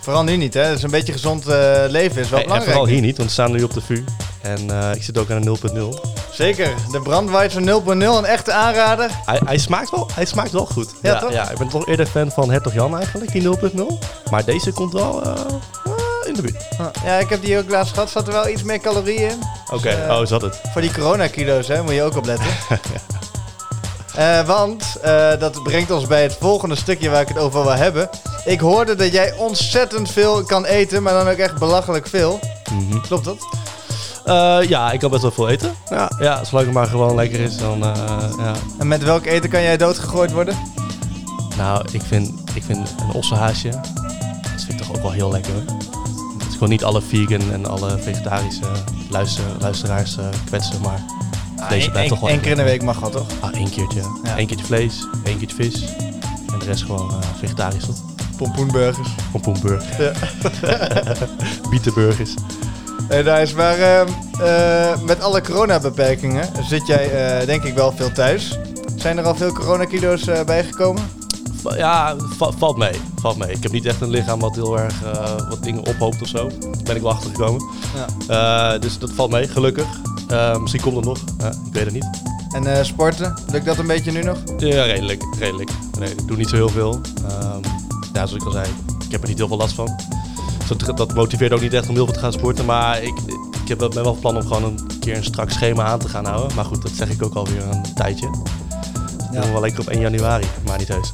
[0.00, 0.72] Vooral nu niet, hè?
[0.72, 2.64] Dus een beetje gezond eh, leven is wel en, en belangrijk.
[2.64, 4.04] vooral hier niet, want we staan nu op de VU.
[4.42, 6.00] En eh, ik zit ook aan een 0.0.
[6.32, 6.74] Zeker.
[6.90, 9.10] De Brandweiser 0.0, een echte aanrader.
[9.24, 10.90] Hij, hij, smaakt wel, hij smaakt wel goed.
[11.02, 11.32] Ja, toch?
[11.32, 13.98] Ja, ik ben toch eerder fan van Hertog Jan eigenlijk, die 0.0.
[14.30, 15.92] Maar deze komt wel eh, eh,
[16.24, 16.64] in de buurt.
[17.04, 18.10] Ja, ik heb die ook laatst gehad.
[18.10, 19.42] Zat er wel iets meer calorieën in.
[19.72, 20.60] Oké, Dus, eh, oh, dat het?
[20.72, 22.46] Voor die coronakilo's, hè, moet je ook opletten.
[24.12, 24.96] Eh, want
[25.38, 28.08] dat brengt ons bij het volgende stukje waar ik het over wil hebben.
[28.44, 32.40] Ik hoorde dat jij ontzettend veel kan eten, maar dan ook echt belachelijk veel.
[32.70, 33.00] Mhm.
[33.00, 33.36] Klopt dat?
[34.24, 35.74] Eh, ja, ik kan best wel veel eten.
[35.90, 38.52] Ja, ja zolang het maar gewoon lekker is, dan eh, ja.
[38.78, 40.56] En met welk eten kan jij doodgegooid worden?
[41.56, 45.52] Nou, ik vind, ik vind een ossenhaasje, dat vind ik toch ook wel heel lekker.
[46.38, 48.66] Dus ik wil niet alle vegan en alle vegetarische
[49.10, 51.04] luister, luisteraars eh, kwetsen, maar
[51.56, 53.26] vlees blijft toch wel Eén keer in de week mag dat, toch?
[53.40, 54.00] Ah, één keertje.
[54.24, 54.38] Ja.
[54.38, 55.84] Eén keertje vlees, één keertje vis.
[56.52, 57.96] En de rest gewoon vegetarisch, toch?
[58.36, 59.08] Pompoenburgers.
[59.32, 60.16] Pompoenburger.
[61.70, 62.34] Bietenburgers.
[63.12, 64.08] Hey, daar is maar ehm,
[64.40, 68.58] eh, met alle coronabeperkingen zit jij eh, denk ik wel veel thuis.
[68.96, 71.02] Zijn er al veel coronakilo's eh bijgekomen?
[71.62, 72.92] Va- Ja, va- valt mee.
[73.20, 73.50] Valt mee.
[73.50, 74.94] Ik heb niet echt een lichaam wat heel erg
[75.48, 76.48] wat dingen ophoopt of zo.
[76.48, 77.62] Daar ben ik wel achter gekomen.
[78.28, 78.78] Ja.
[78.78, 79.86] Dus dat valt mee, gelukkig.
[80.60, 81.18] Misschien komt het nog.
[81.66, 82.06] ik weet het niet.
[82.54, 84.36] En sporten, lukt dat een beetje nu nog?
[84.58, 85.70] Ja, redelijk, redelijk.
[85.98, 87.00] Nee, ik doe niet zo heel veel.
[87.28, 87.60] Ehm,
[88.12, 88.66] ja, zoals ik al zei,
[89.04, 90.00] ik heb er niet heel veel last van.
[90.68, 92.64] Dat, dat motiveert ook niet echt om heel veel te gaan sporten.
[92.64, 93.14] Maar ik,
[93.62, 96.08] ik heb, ben wel van plan om gewoon een keer een strak schema aan te
[96.08, 96.54] gaan houden.
[96.56, 98.30] Maar goed, dat zeg ik ook alweer een tijdje.
[98.30, 101.12] Dat doen we wel lekker op 1 januari, maar niet heus.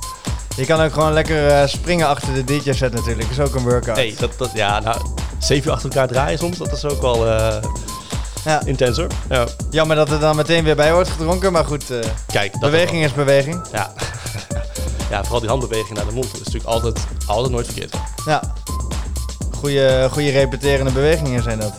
[0.56, 3.30] Je kan ook gewoon lekker eh, springen achter de DJ-set natuurlijk.
[3.30, 3.96] is ook een workout.
[3.96, 5.00] Nee, dat, dat, ja, nou,
[5.38, 7.62] zeven uur achter elkaar draaien soms, dat is ook wel eh
[8.44, 8.60] Ja.
[8.64, 9.06] intens hoor.
[9.28, 9.46] Ja.
[9.70, 13.04] Jammer dat er dan meteen weer bij wordt gedronken, maar goed, eh, Kijk, dat beweging
[13.04, 13.60] is beweging.
[13.72, 13.92] Ja.
[15.10, 17.94] ja, vooral die handbeweging naar de mond is natuurlijk altijd, altijd nooit verkeerd.
[18.26, 18.42] Ja.
[19.58, 21.72] Goeie, goede repeterende bewegingen zijn dat.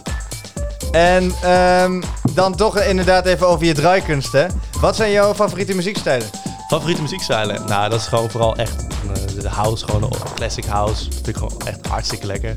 [0.92, 2.02] En ehm,
[2.34, 4.46] dan toch inderdaad even over je draaikunst, hè.
[4.82, 6.28] Wat zijn jouw favoriete muziekstijlen?
[6.70, 7.62] Favoriete muziekstijlen?
[7.68, 11.04] Nou, dat is gewoon vooral echt eh, de house, gewoon de classic house.
[11.06, 12.56] Dat vind ik gewoon echt hartstikke lekker.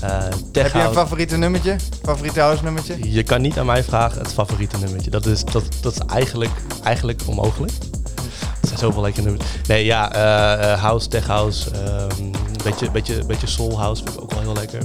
[0.00, 0.18] Eh
[0.52, 1.76] Heb je een favoriete nummertje?
[2.02, 3.12] Favoriete house nummertje?
[3.12, 5.10] Je kan niet aan mij vragen het favoriete nummertje.
[5.10, 6.50] Dat is, dat, dat is eigenlijk,
[6.82, 7.72] eigenlijk onmogelijk.
[8.60, 9.44] Er zijn zoveel lekkere nummers.
[9.68, 11.70] Nee, ja, eh, house, tech house.
[11.70, 14.78] ehm, Een beetje, beetje, beetje soul house vind ik ook wel heel lekker.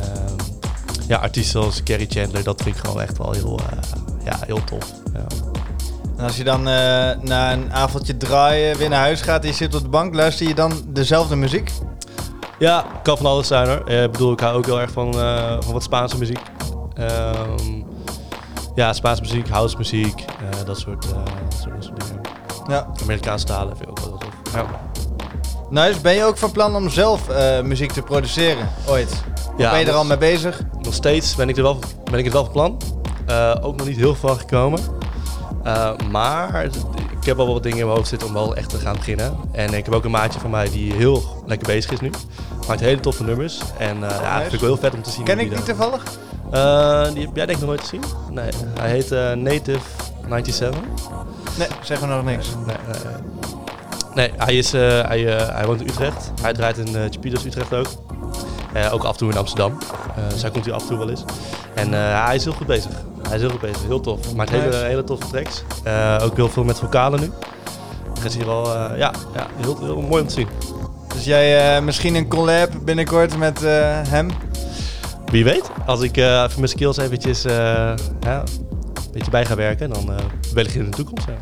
[0.00, 0.34] Ehm,
[1.08, 3.78] ja, artiesten zoals Carrie Chandler, dat vind ik gewoon echt wel heel, eh,
[4.24, 4.92] ja, heel tof.
[5.12, 5.24] Ja.
[6.16, 9.54] En als je dan eh, na een avondje draaien weer naar huis gaat en je
[9.54, 11.72] zit op de bank, luister je dan dezelfde muziek?
[12.58, 13.84] Ja, kan van alles zijn hoor.
[13.86, 15.12] Eh, Ik bedoel, ik hou ook heel erg van,
[15.62, 16.40] van wat Spaanse muziek.
[16.94, 17.82] Ehm,
[18.74, 20.24] ja, Spaanse muziek, house muziek,
[20.66, 21.10] dat, soort, dat,
[21.62, 22.20] soort, dat soort dingen.
[22.68, 22.86] Ja.
[23.02, 24.52] Amerikaanse talen vind ik ook wel heel tof.
[24.54, 24.89] Ja.
[25.70, 26.00] Nice.
[26.00, 29.10] Ben je ook van plan om zelf eh, muziek te produceren, ooit?
[29.10, 30.60] Of Ja, ben je er al mee bezig?
[30.82, 31.78] Nog steeds ben ik, er wel,
[32.10, 32.78] ben ik het wel van plan.
[33.26, 34.80] Eh, ook nog niet heel veel van gekomen.
[35.62, 36.64] Eh, maar
[37.20, 38.96] ik heb al wel wat dingen in mijn hoofd zitten om wel echt te gaan
[38.96, 39.36] beginnen.
[39.52, 42.10] En ik heb ook een maatje van mij die heel lekker bezig is nu.
[42.68, 43.60] Maakt hele toffe nummers.
[43.78, 45.24] En eh, ja, vind ik wel heel vet om te zien.
[45.24, 46.02] Ken ik die toevallig?
[47.12, 48.02] Die heb jij denk ik nog nooit gezien?
[48.30, 49.80] Nee, hij heet Native
[50.28, 50.80] 97.
[51.58, 52.48] Nee, zeg me nog niks.
[52.66, 53.12] Nee, nee,
[54.14, 54.30] nee.
[54.36, 56.30] hij, is, eh, hij, eh, hij woont in Utrecht.
[56.42, 57.86] Hij draait in uh, Utrecht ook.
[58.92, 59.78] Ook af en toe in Amsterdam.
[60.16, 61.24] Eh, dus hij komt hier af en toe wel eens.
[61.74, 61.92] En
[62.24, 62.90] hij is heel goed bezig.
[63.22, 63.82] Hij is heel goed bezig.
[63.86, 64.34] Heel tof.
[64.34, 65.62] Maakt hele, hele toffe tracks.
[66.22, 67.30] Ook heel veel met vocalen nu.
[68.14, 70.48] Dat is hier wel ja, ja, heel, heel mooi om te zien.
[71.14, 73.60] Dus jij misschien een collab binnenkort met
[74.08, 74.30] hem?
[75.30, 80.10] Wie weet, als ik even mijn skills eventjes ja, een beetje bij ga werken, dan
[80.54, 81.26] wellicht in de toekomst.
[81.26, 81.36] Ja,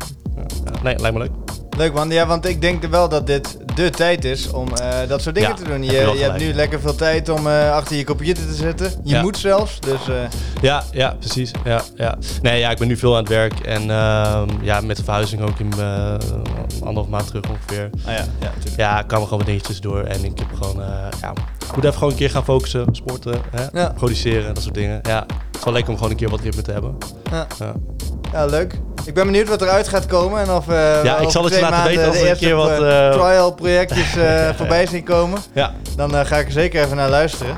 [0.83, 1.38] nee, lijkt me leuk.
[1.79, 5.21] Leuk man, ja, want ik denk wel dat dit de tijd is om eh, dat
[5.21, 5.83] soort dingen Ja, te doen.
[5.83, 8.91] Je, je hebt nu lekker veel tijd om eh, achter je computer te zitten.
[9.03, 9.21] Je Ja.
[9.21, 10.15] moet zelfs, dus eh,
[10.61, 11.51] Ja, ja, precies.
[11.63, 12.17] Ja, ja.
[12.41, 15.41] Nee, ja, ik ben nu veel aan het werk en ehm, ja, met de verhuizing
[15.41, 15.71] ook in
[16.79, 17.89] anderhalf maand terug ongeveer.
[18.05, 18.51] ah ja, ja.
[18.77, 20.83] Ja, kwamen gewoon wat dingetjes door en ik heb gewoon,
[21.21, 21.31] ja,
[21.67, 23.93] ik moet even gewoon een keer gaan focussen, sporten, hè?
[23.93, 24.99] Produceren, dat soort dingen.
[25.03, 26.97] Ja, het is wel lekker om gewoon een keer wat ritme te hebben.
[27.31, 27.47] Ja.
[28.31, 28.45] Ja.
[28.45, 28.73] Leuk.
[29.05, 31.61] Ik ben benieuwd wat eruit gaat komen en of eh Ja, ik zal het je
[31.61, 34.15] laten weten als er een keer wat, eh, eh, trial projectjes
[34.57, 35.39] voorbij zien komen.
[35.53, 35.73] ja.
[35.95, 37.55] Dan ga ik er zeker even naar luisteren.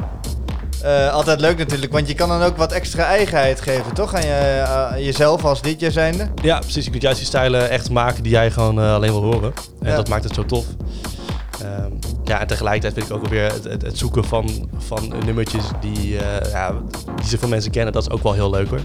[1.12, 4.14] Altijd leuk natuurlijk, want je kan dan ook wat extra eigenheid geven, toch?
[4.16, 6.28] Aan je, aan jezelf als DJ zijnde.
[6.42, 6.84] Ja, precies.
[6.86, 9.54] Je kunt juist die stijlen echt maken die jij gewoon alleen wil horen.
[9.82, 9.96] En Ja.
[9.96, 10.66] dat maakt het zo tof.
[11.64, 11.92] Ehm,
[12.24, 16.18] ja, en tegelijkertijd vind ik ook alweer het, het, het zoeken van, van nummertjes die,
[16.18, 16.72] eh, ja,
[17.16, 18.82] die zoveel mensen kennen, dat is ook wel heel leuk hoor.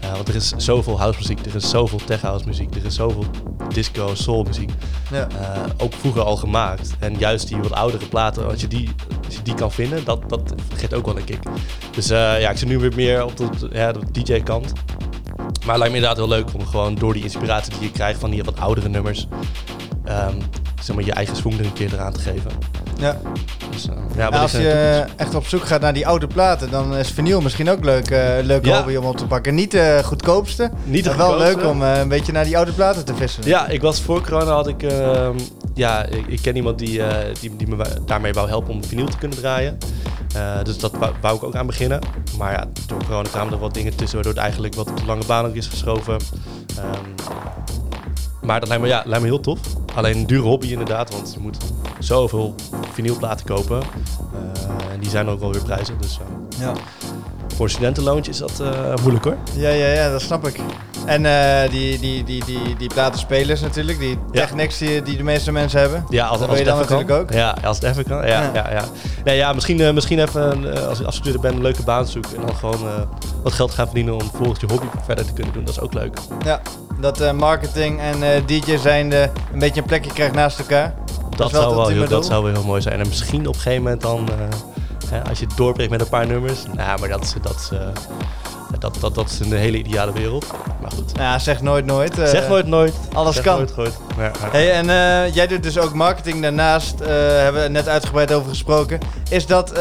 [0.00, 2.94] Eh, want er is zoveel house muziek, er is zoveel tech house muziek, er is
[2.94, 3.24] zoveel
[3.68, 4.70] disco, soul muziek.
[5.10, 5.28] Ja.
[5.28, 6.94] Eh, ook vroeger al gemaakt.
[6.98, 8.90] En juist die wat oudere platen, als je die,
[9.26, 11.42] als je die kan vinden, dat, dat geeft ook wel een kick.
[11.94, 14.72] Dus ja, ik zit nu weer meer op de, ja, de DJ-kant.
[15.36, 18.20] Maar het lijkt me inderdaad heel leuk om gewoon door die inspiratie die je krijgt
[18.20, 19.26] van die wat oudere nummers,
[20.04, 20.36] ehm,
[20.84, 22.50] zeg maar je eigen swing er een keer eraan te geven.
[22.98, 23.16] Ja.
[23.70, 26.94] Dus, eh, ja, Nou, als je echt op zoek gaat naar die oude platen, dan
[26.96, 28.76] is vinyl misschien ook leuk, eh leuk Ja.
[28.76, 29.54] hobby om op te pakken.
[29.54, 32.72] Niet de goedkoopste, Niet de maar wel leuk om eh, een beetje naar die oude
[32.72, 33.42] platen te vissen.
[33.46, 35.38] Ja, ik was voor corona had ik, ehm,
[35.74, 39.06] ja, ik, ik ken iemand die, eh, die, die me daarmee wou helpen om vinyl
[39.08, 39.78] te kunnen draaien.
[40.34, 42.00] Eh, dus dat wou, wou ik ook aan beginnen.
[42.38, 45.04] Maar ja, door corona kwamen er wat dingen tussen, waardoor het eigenlijk wat op de
[45.06, 46.16] lange baan ook is verschoven.
[46.78, 47.32] Ehm,
[48.44, 49.58] maar dat lijkt me, ja, lijkt me heel tof.
[49.94, 51.56] Alleen een dure hobby inderdaad, want je moet
[51.98, 52.54] zoveel
[52.92, 53.80] vinylplaten kopen.
[53.80, 56.72] Eh, en die zijn ook wel weer prijzig, dus eh, Ja.
[57.56, 58.68] voor studentenloontje is dat eh,
[59.00, 59.36] moeilijk hoor.
[59.56, 60.60] Ja, ja, ja, dat snap ik.
[61.06, 61.22] En
[61.70, 64.40] die, die, die, die, die platenspelers natuurlijk, die Ja.
[64.40, 66.04] Technics die, die de meeste mensen hebben.
[66.08, 66.98] Ja, als, Dat als wil je het even kan.
[67.06, 67.36] natuurlijk ook.
[67.36, 68.16] Ja, als het even kan.
[68.26, 68.50] Ja, Ja.
[68.54, 68.70] ja.
[68.70, 68.84] Ja,
[69.24, 70.52] Nee, ja misschien, misschien even,
[70.88, 72.36] als je afgestudeerd bent, een leuke baan zoeken.
[72.36, 72.80] En dan gewoon
[73.42, 75.64] wat geld gaan verdienen om volgens je hobby verder te kunnen doen.
[75.64, 76.18] Dat is ook leuk.
[76.44, 76.60] Ja,
[77.04, 80.94] dat eh, marketing en eh, DJ zijnde een beetje een plekje krijgt naast elkaar.
[81.36, 83.00] Dat, zou, wel heel, dat zou wel heel mooi zijn.
[83.00, 84.34] En misschien op een gegeven moment dan, eh,
[85.08, 86.64] hè, als je het doorbreekt met een paar nummers.
[86.72, 87.72] Nou, maar dat is, dat
[88.84, 90.46] dat, dat, dat is een hele ideale wereld.
[90.82, 91.12] Maar goed.
[91.14, 92.18] Nou ja, zeg nooit nooit.
[92.18, 92.94] eh, zeg nooit nooit.
[93.12, 93.56] alles Zeg kan.
[93.56, 93.98] nooit nooit.
[94.16, 98.32] Maar- Hey, en eh, jij doet dus ook marketing daarnaast, eh, hebben we net uitgebreid
[98.32, 98.98] over gesproken.
[99.30, 99.72] Is dat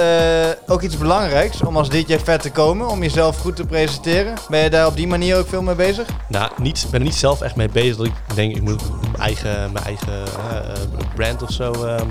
[0.68, 4.34] ook iets belangrijks om als DJ vet te komen, om jezelf goed te presenteren?
[4.50, 6.08] Ben je daar op die manier ook veel mee bezig?
[6.28, 8.82] Nou, niet, ik ben er niet zelf echt mee bezig dat ik denk ik moet
[9.02, 10.24] mijn eigen, mijn eigen
[11.16, 12.08] brand of zo ehm,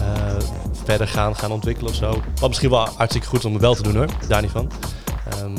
[0.00, 0.36] eh,
[0.84, 2.22] verder gaan, gaan ontwikkelen of zo.
[2.40, 4.70] Wat misschien wel hartstikke goed om het wel te doen hoor, daar niet van.
[5.30, 5.56] Ehm,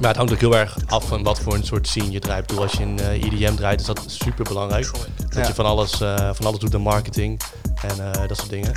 [0.00, 2.52] maar het hangt ook heel erg af van wat voor een soort scene je draait.
[2.52, 4.90] Ik als je in eh, EDM draait is dat super belangrijk.
[5.28, 7.40] Dat je van alles, eh, van alles doet aan marketing
[7.82, 8.72] en eh, dat soort dingen.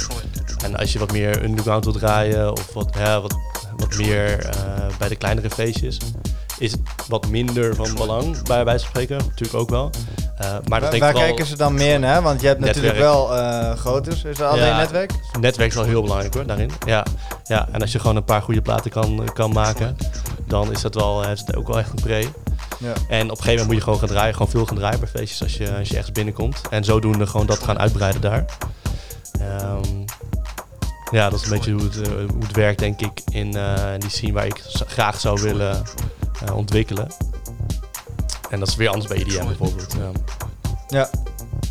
[0.63, 3.35] En als je wat meer underground wil draaien of wat, ja, wat,
[3.77, 4.49] wat meer
[4.97, 5.97] bij de kleinere feestjes,
[6.59, 9.17] is het wat minder van belang, bij wijze van spreken.
[9.17, 9.91] Natuurlijk ook wel.
[10.39, 12.21] Eh, maar dat Waar, kijken ze dan meer naar?
[12.21, 14.23] Want je hebt natuurlijk wel eh groters.
[14.23, 15.11] Is dat alleen netwerk?
[15.39, 16.71] netwerk is wel heel belangrijk hoor, daarin.
[16.85, 17.05] Ja,
[17.43, 17.67] ja.
[17.71, 19.97] en als je gewoon een paar goede platen kan, kan maken,
[20.47, 22.27] dan is dat wel, heeft het ook wel echt een pre.
[22.79, 22.93] Ja.
[23.07, 25.09] En op een gegeven moment moet je gewoon gaan draaien, gewoon veel gaan draaien bij
[25.09, 26.61] feestjes als je, als je ergens binnenkomt.
[26.69, 28.45] En zodoende gewoon dat gaan uitbreiden daar.
[29.39, 30.05] Ehm,
[31.11, 33.93] ja, dat is een beetje hoe het, eh, hoe het werkt, denk ik, in, eh,
[33.93, 35.83] in die scene waar ik graag zou willen
[36.45, 37.07] eh, ontwikkelen.
[38.49, 39.95] En dat is weer anders bij EDM bijvoorbeeld.
[39.97, 40.11] Ja.
[40.87, 41.09] Ja.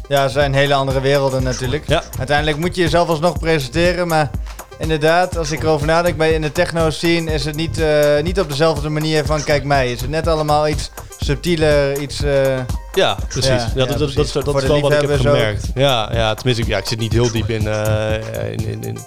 [0.09, 1.89] Ja, het zijn hele andere werelden natuurlijk.
[1.89, 2.03] Ja.
[2.19, 4.31] Uiteindelijk moet je jezelf alsnog presenteren, maar
[4.79, 8.41] inderdaad, als ik erover nadenk, bij in de techno scene is het niet, eh, niet
[8.41, 9.93] op dezelfde manier van kijk mij.
[9.93, 12.23] Is het net allemaal iets subtieler, iets...
[12.23, 12.59] eh,
[12.93, 13.49] Ja, precies.
[13.51, 15.17] Ja, Ja, ja, dat, dat, dat, dat, Voor is de wel wat ik heb ook.
[15.17, 15.67] gemerkt.
[15.75, 18.13] Ja, ja, tenminste, ik- ja, ik zit niet heel diep in, eh,
[18.53, 18.99] in, in, in,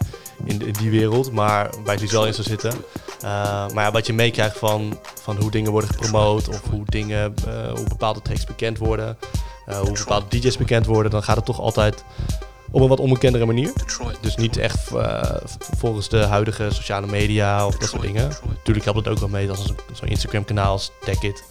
[0.45, 2.71] in, in die wereld, maar bij die wel in zou zitten.
[3.23, 7.33] Eh, maar ja, wat je meekrijgt van, van hoe dingen worden gepromoot of hoe dingen,
[7.47, 9.17] eh, hoe bepaalde tracks bekend worden,
[9.65, 12.03] eh, hoe bepaalde DJ's bekend worden, dan gaat het toch altijd
[12.71, 13.71] op een wat onbekendere manier.
[14.21, 15.23] Dus niet echt eh,
[15.77, 18.31] volgens de huidige sociale media of dat soort dingen.
[18.47, 21.43] Natuurlijk helpt het ook wel mee als een- zo'n Instagram kanaal als TechIt.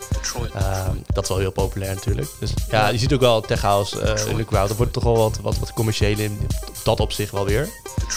[0.55, 2.29] Ehm, dat is wel heel populair natuurlijk.
[2.39, 4.69] Dus ja, je ziet ook wel tech house eh, in de crowd.
[4.69, 7.69] Dat wordt toch wel wat, wat, wat commerciële in op dat opzicht wel weer.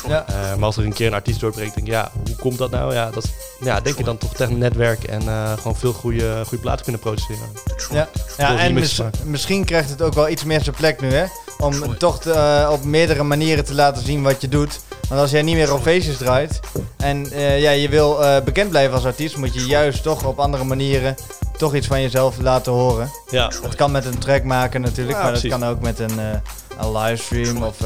[0.08, 0.26] ja.
[0.28, 2.72] Eh, maar als er een keer een artiest doorbreekt, denk ik, ja, hoe komt dat
[2.72, 2.94] nou?
[2.94, 3.26] Ja, dat
[3.60, 6.84] ja denk je dan toch tegen een netwerk en eh, gewoon veel goede, goede platen
[6.84, 7.48] kunnen produceren.
[7.92, 11.26] Ja, ja en mis- misschien krijgt het ook wel iets meer zijn plek nu, hè?
[11.60, 14.80] Om toch eh, op meerdere manieren te laten zien wat je doet.
[15.10, 16.60] Want als jij niet meer op feestjes draait
[16.98, 20.39] en eh, ja, je wil eh, bekend blijven als artiest, moet je juist toch op
[20.39, 21.16] andere manieren
[21.58, 23.12] toch iets van jezelf laten horen.
[23.30, 26.20] Ja, Dat kan met een track maken natuurlijk, Ja, maar dat kan ook met een,
[26.78, 27.78] een livestream of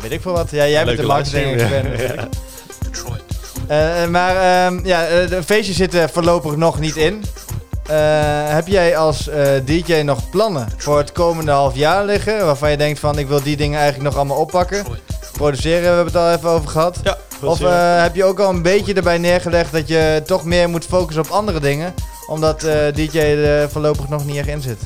[0.00, 0.50] weet ik veel wat.
[0.50, 2.14] Ja, jij bent de Leuke marketing livestream, expert ja.
[2.14, 2.38] natuurlijk.
[3.70, 7.24] Eh, eh, maar ehm, ja, de feestjes zitten voorlopig nog niet in.
[7.86, 7.96] Eh,
[8.54, 12.44] heb jij als eh, DJ nog plannen voor het komende half jaar liggen?
[12.44, 14.84] Waarvan je denkt van ik wil die dingen eigenlijk nog allemaal oppakken.
[15.32, 17.00] Produceren, we hebben het al even over gehad.
[17.02, 20.68] Ja, Of eh, heb je ook al een beetje erbij neergelegd dat je toch meer
[20.68, 21.94] moet focussen op andere dingen?
[22.26, 24.78] Omdat eh, DJ er voorlopig nog niet echt in zit.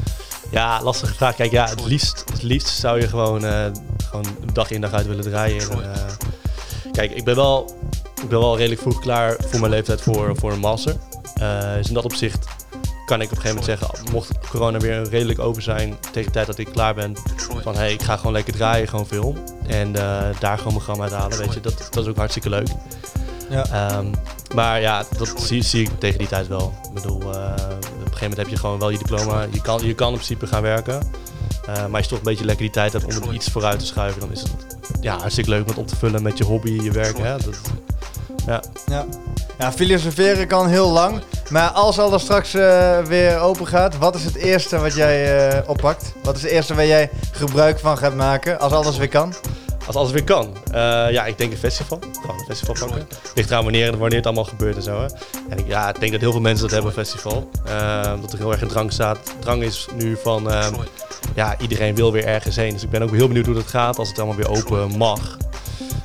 [0.51, 1.35] Ja, lastige vraag.
[1.35, 3.65] Kijk, ja, het liefst, het liefst zou je gewoon, eh,
[4.11, 5.71] gewoon dag in dag uit willen draaien.
[5.71, 6.03] En, eh,
[6.93, 7.75] kijk, ik ben, wel,
[8.23, 10.97] ik ben wel redelijk vroeg klaar voor mijn leeftijd voor, voor een master.
[11.35, 12.47] Eh, dus in dat opzicht
[13.05, 16.31] kan ik op een gegeven moment zeggen, mocht corona weer redelijk over zijn, tegen de
[16.31, 17.17] tijd dat ik klaar ben,
[17.63, 19.37] van hey, ik ga gewoon lekker draaien, gewoon veel.
[19.67, 21.61] En eh, daar gewoon mijn gram uit halen, weet je.
[21.61, 22.69] Dat, dat is ook hartstikke leuk.
[23.51, 23.67] Ja.
[23.67, 24.07] Ehm,
[24.55, 26.75] maar ja, dat zie, zie ik tegen die tijd wel.
[26.89, 29.47] Ik bedoel, eh, op een gegeven moment heb je gewoon wel je diploma.
[29.51, 31.03] Je kan, je kan in principe gaan werken.
[31.67, 33.79] Eh, maar als je toch een beetje lekker die tijd hebt om het iets vooruit
[33.79, 34.51] te schuiven, dan is het
[35.01, 37.19] ja, hartstikke leuk om het op te vullen met je hobby, je werk.
[37.19, 37.37] Hè?
[37.37, 37.61] Dat,
[38.47, 38.63] ja.
[38.87, 39.05] Ja.
[39.59, 41.23] ja, filosoferen kan heel lang.
[41.51, 45.69] Maar als alles straks eh, weer open gaat, wat is het eerste wat jij eh,
[45.69, 46.13] oppakt?
[46.23, 49.35] Wat is het eerste waar jij gebruik van gaat maken als alles weer kan?
[49.87, 50.57] Als alles weer kan.
[50.73, 51.99] Eh, ja, ik denk een festival.
[52.21, 53.09] Gewoon een festival pakken.
[53.35, 55.01] Ligt eraan wanneer, wanneer het allemaal gebeurt en zo.
[55.01, 55.07] Hè.
[55.49, 57.51] En ik, ja, ik denk dat heel veel mensen dat hebben, een festival.
[58.21, 59.19] Dat er heel erg een drang staat.
[59.39, 60.75] Drang is nu van, ehm,
[61.35, 62.73] ja, iedereen wil weer ergens heen.
[62.73, 65.37] Dus ik ben ook heel benieuwd hoe dat gaat als het allemaal weer open mag.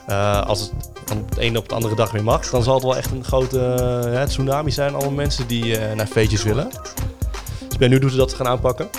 [0.09, 0.71] Eh, als het
[1.09, 3.23] van de ene op de andere dag weer mag, dan zal het wel echt een
[3.23, 3.59] grote
[4.13, 4.93] eh, tsunami zijn.
[4.93, 6.69] Allemaal mensen die eh, naar feestjes willen.
[6.69, 6.79] Dus
[7.59, 8.89] ik ben benieuwd hoe ze dat gaan aanpakken.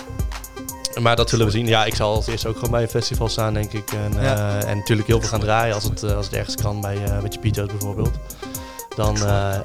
[1.01, 1.67] Maar dat zullen we zien.
[1.67, 3.93] Ja, ik zal als eerste ook gewoon bij een festival staan, denk ik.
[3.93, 4.61] En, Ja.
[4.61, 7.35] eh, en natuurlijk heel veel gaan draaien als het, als het ergens kan, bij, met
[7.35, 8.13] je Pito's bijvoorbeeld.
[8.97, 9.17] Dan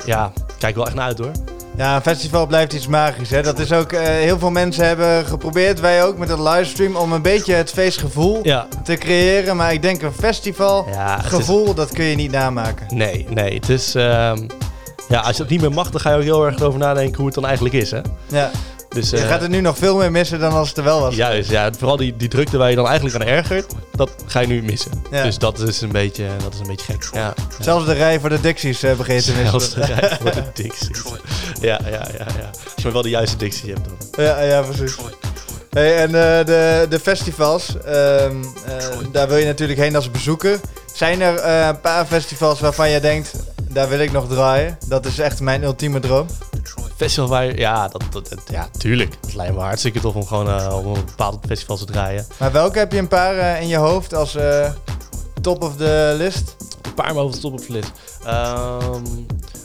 [0.06, 1.32] ja, kijk wel echt naar uit hoor.
[1.78, 3.30] Ja, een festival blijft iets magisch.
[3.30, 3.42] Hè?
[3.42, 7.12] Dat is ook, eh, heel veel mensen hebben geprobeerd, wij ook met een livestream, om
[7.14, 9.56] een beetje het feestgevoel Ja, te creëren.
[9.56, 12.86] Maar ik denk een festival ja het is- gevoel, dat kun je niet namaken.
[12.98, 13.54] nee, nee.
[13.54, 13.96] Het is...
[13.96, 14.48] ehm,
[15.10, 17.16] ja, als je het niet meer mag, dan ga je ook heel erg over nadenken
[17.18, 17.92] hoe het dan eigenlijk is.
[17.92, 18.00] Hè?
[18.28, 18.52] Ja.
[18.96, 21.00] Dus, Je eh, gaat het nu nog veel meer missen dan als het er wel
[21.00, 21.16] was.
[21.16, 21.72] Juist, ja.
[21.78, 24.92] Vooral die, die drukte waar je dan eigenlijk aan ergert, dat ga je nu missen.
[25.12, 25.24] Ja.
[25.24, 27.10] Dus dat is een beetje, dat is een beetje gek.
[27.14, 27.34] Ja.
[27.60, 29.50] Zelfs de rij voor de Dixies eh begint te missen.
[29.50, 31.02] Zelfs de rij voor de Dixies.
[31.62, 32.50] Ja, ja, ja, ja.
[32.84, 33.86] maar wel de juiste dictie hebt.
[33.86, 34.26] Dan.
[34.26, 34.96] Ja, ja, precies.
[35.70, 40.60] Hey, en eh, de, de festivals, ehm, eh, daar wil je natuurlijk heen als bezoeker.
[40.94, 43.32] Zijn er een paar festivals waarvan je denkt,
[43.70, 44.78] daar wil ik nog draaien?
[44.88, 46.28] Dat is echt mijn ultieme droom.
[46.96, 49.18] Festival waar je- ja, dat, dat, dat- ja, tuurlijk.
[49.22, 52.26] Het lijkt me hartstikke tof om gewoon eh, op een bepaald festival te draaien.
[52.40, 54.72] Maar welke heb je een paar eh, in je hoofd als eh,
[55.42, 56.56] top of the list?
[56.82, 57.92] Een paar maar over de top op de list.
[58.26, 59.02] Ehm,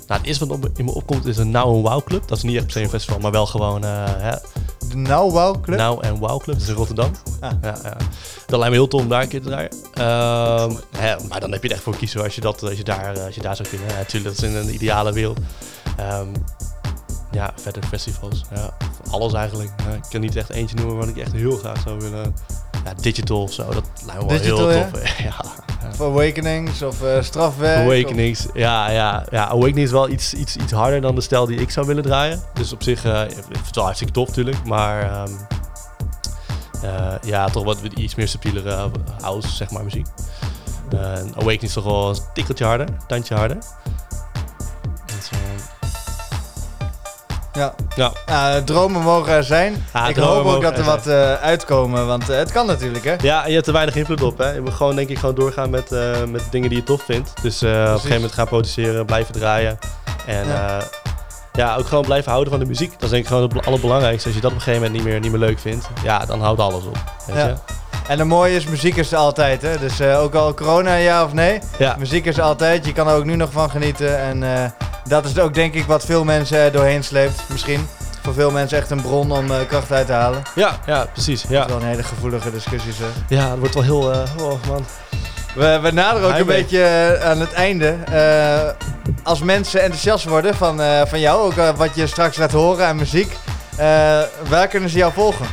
[0.07, 2.29] nou, het eerste wat op, in me opkomt is een Now Wow Club.
[2.29, 4.31] Dat is niet echt per se een festival, maar wel gewoon eh, hè,
[4.89, 5.79] De Now Wow Club?
[5.79, 6.55] Now and Wow Club.
[6.55, 7.11] Dat is in Rotterdam.
[7.41, 7.51] Ah.
[7.63, 7.97] Ja, ja.
[8.47, 9.71] Dat lijkt me heel tof om daar een keer te draaien.
[9.95, 12.85] Ehm, hè, maar dan heb je er echt voor kiezen als je, dat, als je,
[12.85, 13.89] daar, eh, als je daar zou kunnen.
[13.89, 15.39] Ja, natuurlijk, dat is in een ideale wereld.
[15.97, 16.29] Ehm,
[17.31, 18.45] ja, verder festivals.
[18.55, 18.77] Ja,
[19.11, 19.71] alles eigenlijk.
[19.85, 22.35] Ja, ik kan niet echt eentje noemen wat ik echt heel graag zou willen.
[22.85, 23.65] Ja, digital of zo.
[23.71, 24.91] Dat lijkt me wel Digital, heel ja?
[24.91, 25.19] tof.
[25.23, 25.35] Ja.
[25.91, 27.85] Of Awakenings of eh, Strafwerk?
[27.85, 29.49] Awakenings, ja, ja, ja.
[29.49, 32.43] Awakenings is wel iets, iets, iets harder dan de stijl die ik zou willen draaien.
[32.55, 35.33] Dus op zich, ik vind het wel hartstikke tof natuurlijk, maar ehm,
[36.83, 38.91] eh, ja, toch wat iets meer subtielere
[39.21, 40.07] house, zeg maar, muziek.
[40.91, 43.59] En Awakenings is toch wel een tikkeltje harder, een tandje harder.
[47.53, 47.75] Ja.
[47.97, 49.87] ja, Nou, dromen mogen er zijn.
[49.95, 53.15] Ja, ik hoop ook dat er wat eh, uitkomen, want eh, het kan natuurlijk, hè?
[53.23, 54.39] Ja, je hebt er weinig invloed op.
[54.39, 54.51] Hè.
[54.51, 57.33] Je moet gewoon, denk ik, gewoon doorgaan met, eh, met dingen die je tof vindt.
[57.43, 59.79] Dus op een gegeven moment gaan produceren, blijven draaien.
[60.27, 60.55] En Ja.
[60.55, 60.79] ja.
[61.53, 62.93] ja, ook gewoon blijven houden van de muziek.
[62.93, 64.27] Dat is denk ik gewoon het allerbelangrijkste.
[64.27, 66.41] Als je dat op een gegeven moment niet meer, niet meer leuk vindt, ja, dan
[66.41, 66.99] houdt alles op.
[67.27, 67.47] Weet Ja.
[67.47, 67.55] je?
[68.11, 69.79] En de mooie is, muziek is er altijd, hè?
[69.79, 71.97] Dus eh, ook al corona, ja of nee, Ja.
[71.99, 72.85] muziek is er altijd.
[72.87, 74.19] Je kan er ook nu nog van genieten.
[74.19, 74.65] En eh,
[75.05, 77.89] dat is ook, denk ik, wat veel mensen er doorheen sleept, misschien.
[78.23, 80.43] Voor veel mensen echt een bron om eh, kracht uit te halen.
[80.55, 81.43] Ja, ja, precies.
[81.43, 83.09] Dat Ja, is wel een hele gevoelige discussie, zeg.
[83.29, 84.13] ja het wordt wel heel...
[84.13, 84.85] eh, oh man.
[85.55, 87.97] We, we naderen ook een beetje eh, aan het einde.
[88.13, 88.71] Eh,
[89.23, 92.87] als mensen enthousiast worden van, eh, van jou, ook eh, wat je straks laat horen
[92.87, 93.37] aan muziek,
[93.77, 93.87] eh,
[94.49, 95.47] waar kunnen ze jou volgen?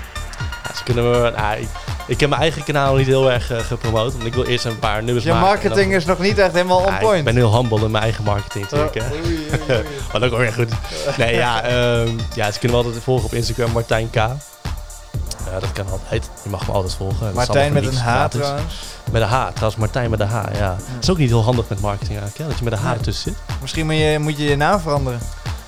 [0.68, 1.68] Ja, ze kunnen me, nou, ik,
[2.08, 4.12] ik heb mijn eigen kanaal niet heel erg eh, gepromoot.
[4.14, 5.46] Want ik wil eerst een paar nummers Je maken.
[5.48, 7.18] en marketing dan- is nog niet echt helemaal on Ja, point.
[7.18, 8.96] Ik ben heel humble in mijn eigen marketing natuurlijk.
[8.96, 9.84] Oh, oei, oei, oei.
[10.12, 10.70] Wat ook weer goed.
[11.18, 14.16] Nee, ja, ehm, ja, ze kunnen me altijd volgen op Instagram, Martijn K.
[14.16, 16.30] Ja, dat kan altijd.
[16.44, 17.26] Je mag me altijd volgen.
[17.26, 18.40] Dat Martijn met een H gratis.
[18.42, 18.74] trouwens.
[19.12, 20.70] Met een H, trouwens Martijn met een H, ja.
[20.70, 22.92] Dat is ook niet heel handig met marketing eigenlijk, hè, dat je met een H
[22.92, 23.58] ertussen zit.
[23.62, 25.20] Misschien moet je, moet je je naam veranderen.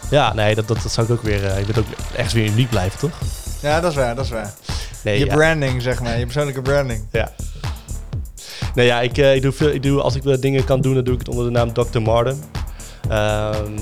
[0.10, 1.46] Ja, nee, dat, dat, dat zou ik ook weer...
[1.46, 3.12] eh, je wilt ook ergens weer uniek blijven, toch?
[3.62, 4.54] Ja, dat is waar, dat is waar.
[5.04, 5.36] Nee, je ja.
[5.36, 6.18] branding, zeg maar.
[6.20, 7.06] Je persoonlijke branding.
[7.12, 7.32] Ja.
[8.76, 10.94] Nee, ja, ik, eh, ik doe veel, ik doe, als ik wel dingen kan doen,
[10.94, 12.00] dan doe ik het onder de naam Dr.
[12.02, 12.44] Marden.
[13.10, 13.74] Ehm,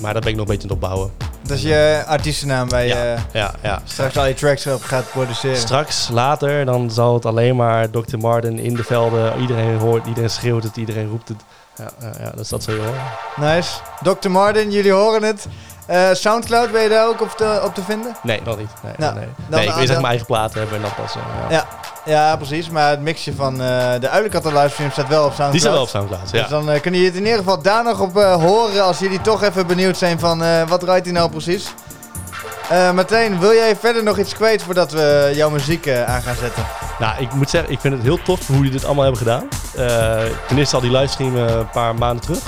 [0.00, 1.10] maar dat ben ik nog een beetje aan het opbouwen.
[1.42, 3.14] Dat is je artiestennaam waar je Ja.
[3.14, 3.82] eh, Ja, ja.
[3.84, 5.56] straks al je tracks op gaat produceren.
[5.56, 8.18] Straks, later, dan zal het alleen maar Dr.
[8.18, 9.40] Martin in de velden.
[9.40, 11.36] Iedereen hoort, iedereen schreeuwt het, iedereen roept het.
[11.76, 13.54] Ja, ja, ja dus dat zul je horen.
[13.54, 13.70] Nice.
[14.02, 14.30] Dr.
[14.30, 15.46] Martin, jullie horen het.
[15.90, 18.16] Eh, Soundcloud, ben je daar ook op te, op te vinden?
[18.22, 18.70] Nee, nog niet.
[18.82, 19.24] Nee, Nou, nee.
[19.48, 21.14] dan- nee ik wil echt mijn eigen platen hebben en dat pas.
[21.14, 21.56] eh, ja.
[21.56, 21.66] Ja.
[22.04, 22.70] Ja, precies.
[22.70, 25.52] Maar het mixje van eh, de Uilenkatten livestream staat wel op Soundcloud.
[25.52, 26.40] Die zijn wel op Soundcloud, ja.
[26.40, 29.20] Dus dan eh, kunnen jullie het in ieder geval daar nog op horen als jullie
[29.20, 31.74] toch even benieuwd zijn van wat draait hij nou precies.
[32.94, 36.62] Martijn, wil jij verder nog iets kwijt voordat we jouw muziek aan gaan zetten?
[36.98, 39.48] Nou, ik moet zeggen, ik vind het heel tof hoe jullie dit allemaal hebben gedaan.
[40.48, 42.38] Ten eerste al die livestream een paar maanden terug.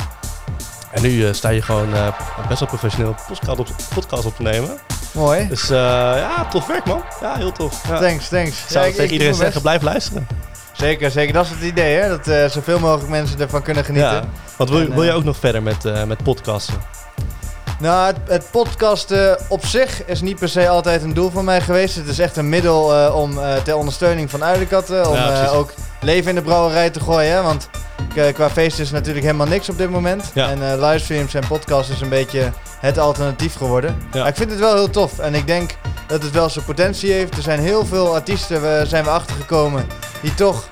[0.93, 2.07] En nu eh, sta je gewoon eh,
[2.49, 4.79] best wel professioneel podcast op, podcast op te nemen.
[5.13, 5.49] Mooi.
[5.49, 5.77] Dus eh,
[6.17, 7.03] ja, tof werk man.
[7.21, 7.89] Ja, heel tof.
[7.89, 7.99] Ja.
[7.99, 8.65] Thanks, thanks.
[8.69, 10.27] Zou Ja, ik- tegen iedereen zeggen, blijf luisteren.
[10.73, 11.33] Zeker, zeker.
[11.33, 12.09] Dat is het idee, hè?
[12.19, 14.13] Dat zoveel mogelijk mensen ervan kunnen genieten.
[14.13, 14.25] Ja.
[14.57, 16.75] Want wil, En, wil je ook nog verder met, met podcasten?
[17.79, 21.61] Nou, het, het podcasten op zich is niet per se altijd een doel van mij
[21.61, 21.95] geweest.
[21.97, 25.09] Het is echt een middel om ter ondersteuning van Uilenkatten.
[25.09, 27.33] Om Ja, ook leven in de brouwerij te gooien.
[27.33, 27.43] Hè?
[27.43, 27.69] Want
[28.33, 30.31] qua feest is natuurlijk helemaal niks op dit moment.
[30.35, 30.51] Ja.
[30.51, 33.97] En eh, livestreams en podcasts is een beetje het alternatief geworden.
[34.13, 34.19] Ja.
[34.19, 35.19] Maar ik vind het wel heel tof.
[35.19, 35.71] En ik denk
[36.07, 37.37] dat het wel zijn potentie heeft.
[37.37, 39.87] Er zijn heel veel artiesten, we zijn we achtergekomen,
[40.21, 40.69] die toch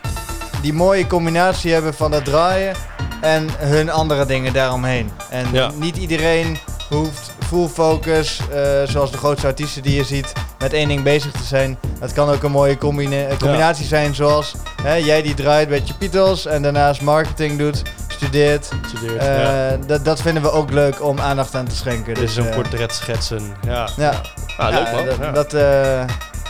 [0.63, 2.75] die mooie combinatie hebben van het draaien
[3.21, 5.11] en hun andere dingen daaromheen.
[5.31, 5.71] En Ja.
[5.75, 10.89] niet iedereen hoeft full focus, eh, zoals de grootste artiesten die je ziet, met één
[10.89, 11.79] ding bezig te zijn.
[12.01, 15.83] Het kan ook een mooie combina- eh, combinatie zijn, zoals hè, jij die draait bij
[15.87, 18.71] Chapitos en daarnaast marketing doet, studeert.
[18.87, 19.77] Studeert, Eh, ja.
[19.87, 22.15] dat, dat vinden we ook leuk om aandacht aan te schenken.
[22.15, 23.41] Dus een eh, portret schetsen.
[23.67, 24.21] Ja, ja.
[24.57, 25.05] Ah, leuk man.
[25.05, 25.31] dat, Ja.
[25.33, 26.01] dat eh,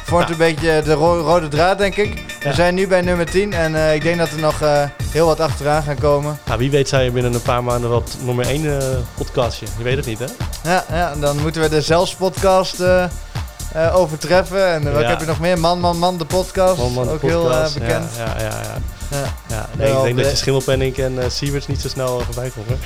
[0.04, 0.32] vormt Ja.
[0.32, 2.22] een beetje de ro- rode draad, denk ik.
[2.42, 5.26] We zijn nu bij nummer 10 en eh, ik denk dat er nog eh, heel
[5.26, 6.38] wat achteraan gaan komen.
[6.58, 9.66] Wie weet zijn je binnen een paar maanden wat nummer 1 uh, eh, podcastje.
[9.78, 10.26] Je weet het niet, hè?
[10.64, 13.04] Ja, ja dan moeten we de zelfs podcast eh,
[13.72, 14.66] eh, overtreffen.
[14.66, 15.58] En wat heb je nog meer?
[15.58, 16.80] Man, man, man, de podcast.
[16.80, 18.10] Ook heel bekend.
[18.16, 18.78] Ja, ja, ja.
[19.10, 19.34] ja.
[19.48, 19.68] ja.
[19.76, 22.80] nee, ik denk dat je Schimmelpenning en uh, niet zo snel voorbij komt.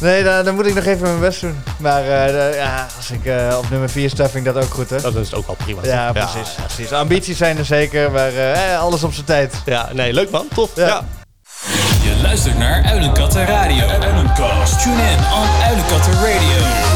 [0.00, 1.62] Nee, dan, moet ik nog even mijn best doen.
[1.78, 2.04] Maar
[2.54, 5.00] ja, als ik op nummer 4 sta, vind ik dat ook goed, hè?
[5.00, 5.80] Dat is ook wel prima.
[5.82, 6.92] Ja, precies, precies.
[6.92, 8.32] Ambities zijn er zeker, maar
[8.76, 9.54] alles op zijn tijd.
[9.64, 10.46] Ja, nee, leuk man.
[10.54, 10.70] Tof.
[10.74, 11.04] Ja.
[12.02, 13.86] Je luistert naar Uilenkatten Radio.
[13.86, 14.82] Uilenkast.
[14.82, 16.91] Tune in on Uilenkatten Radio.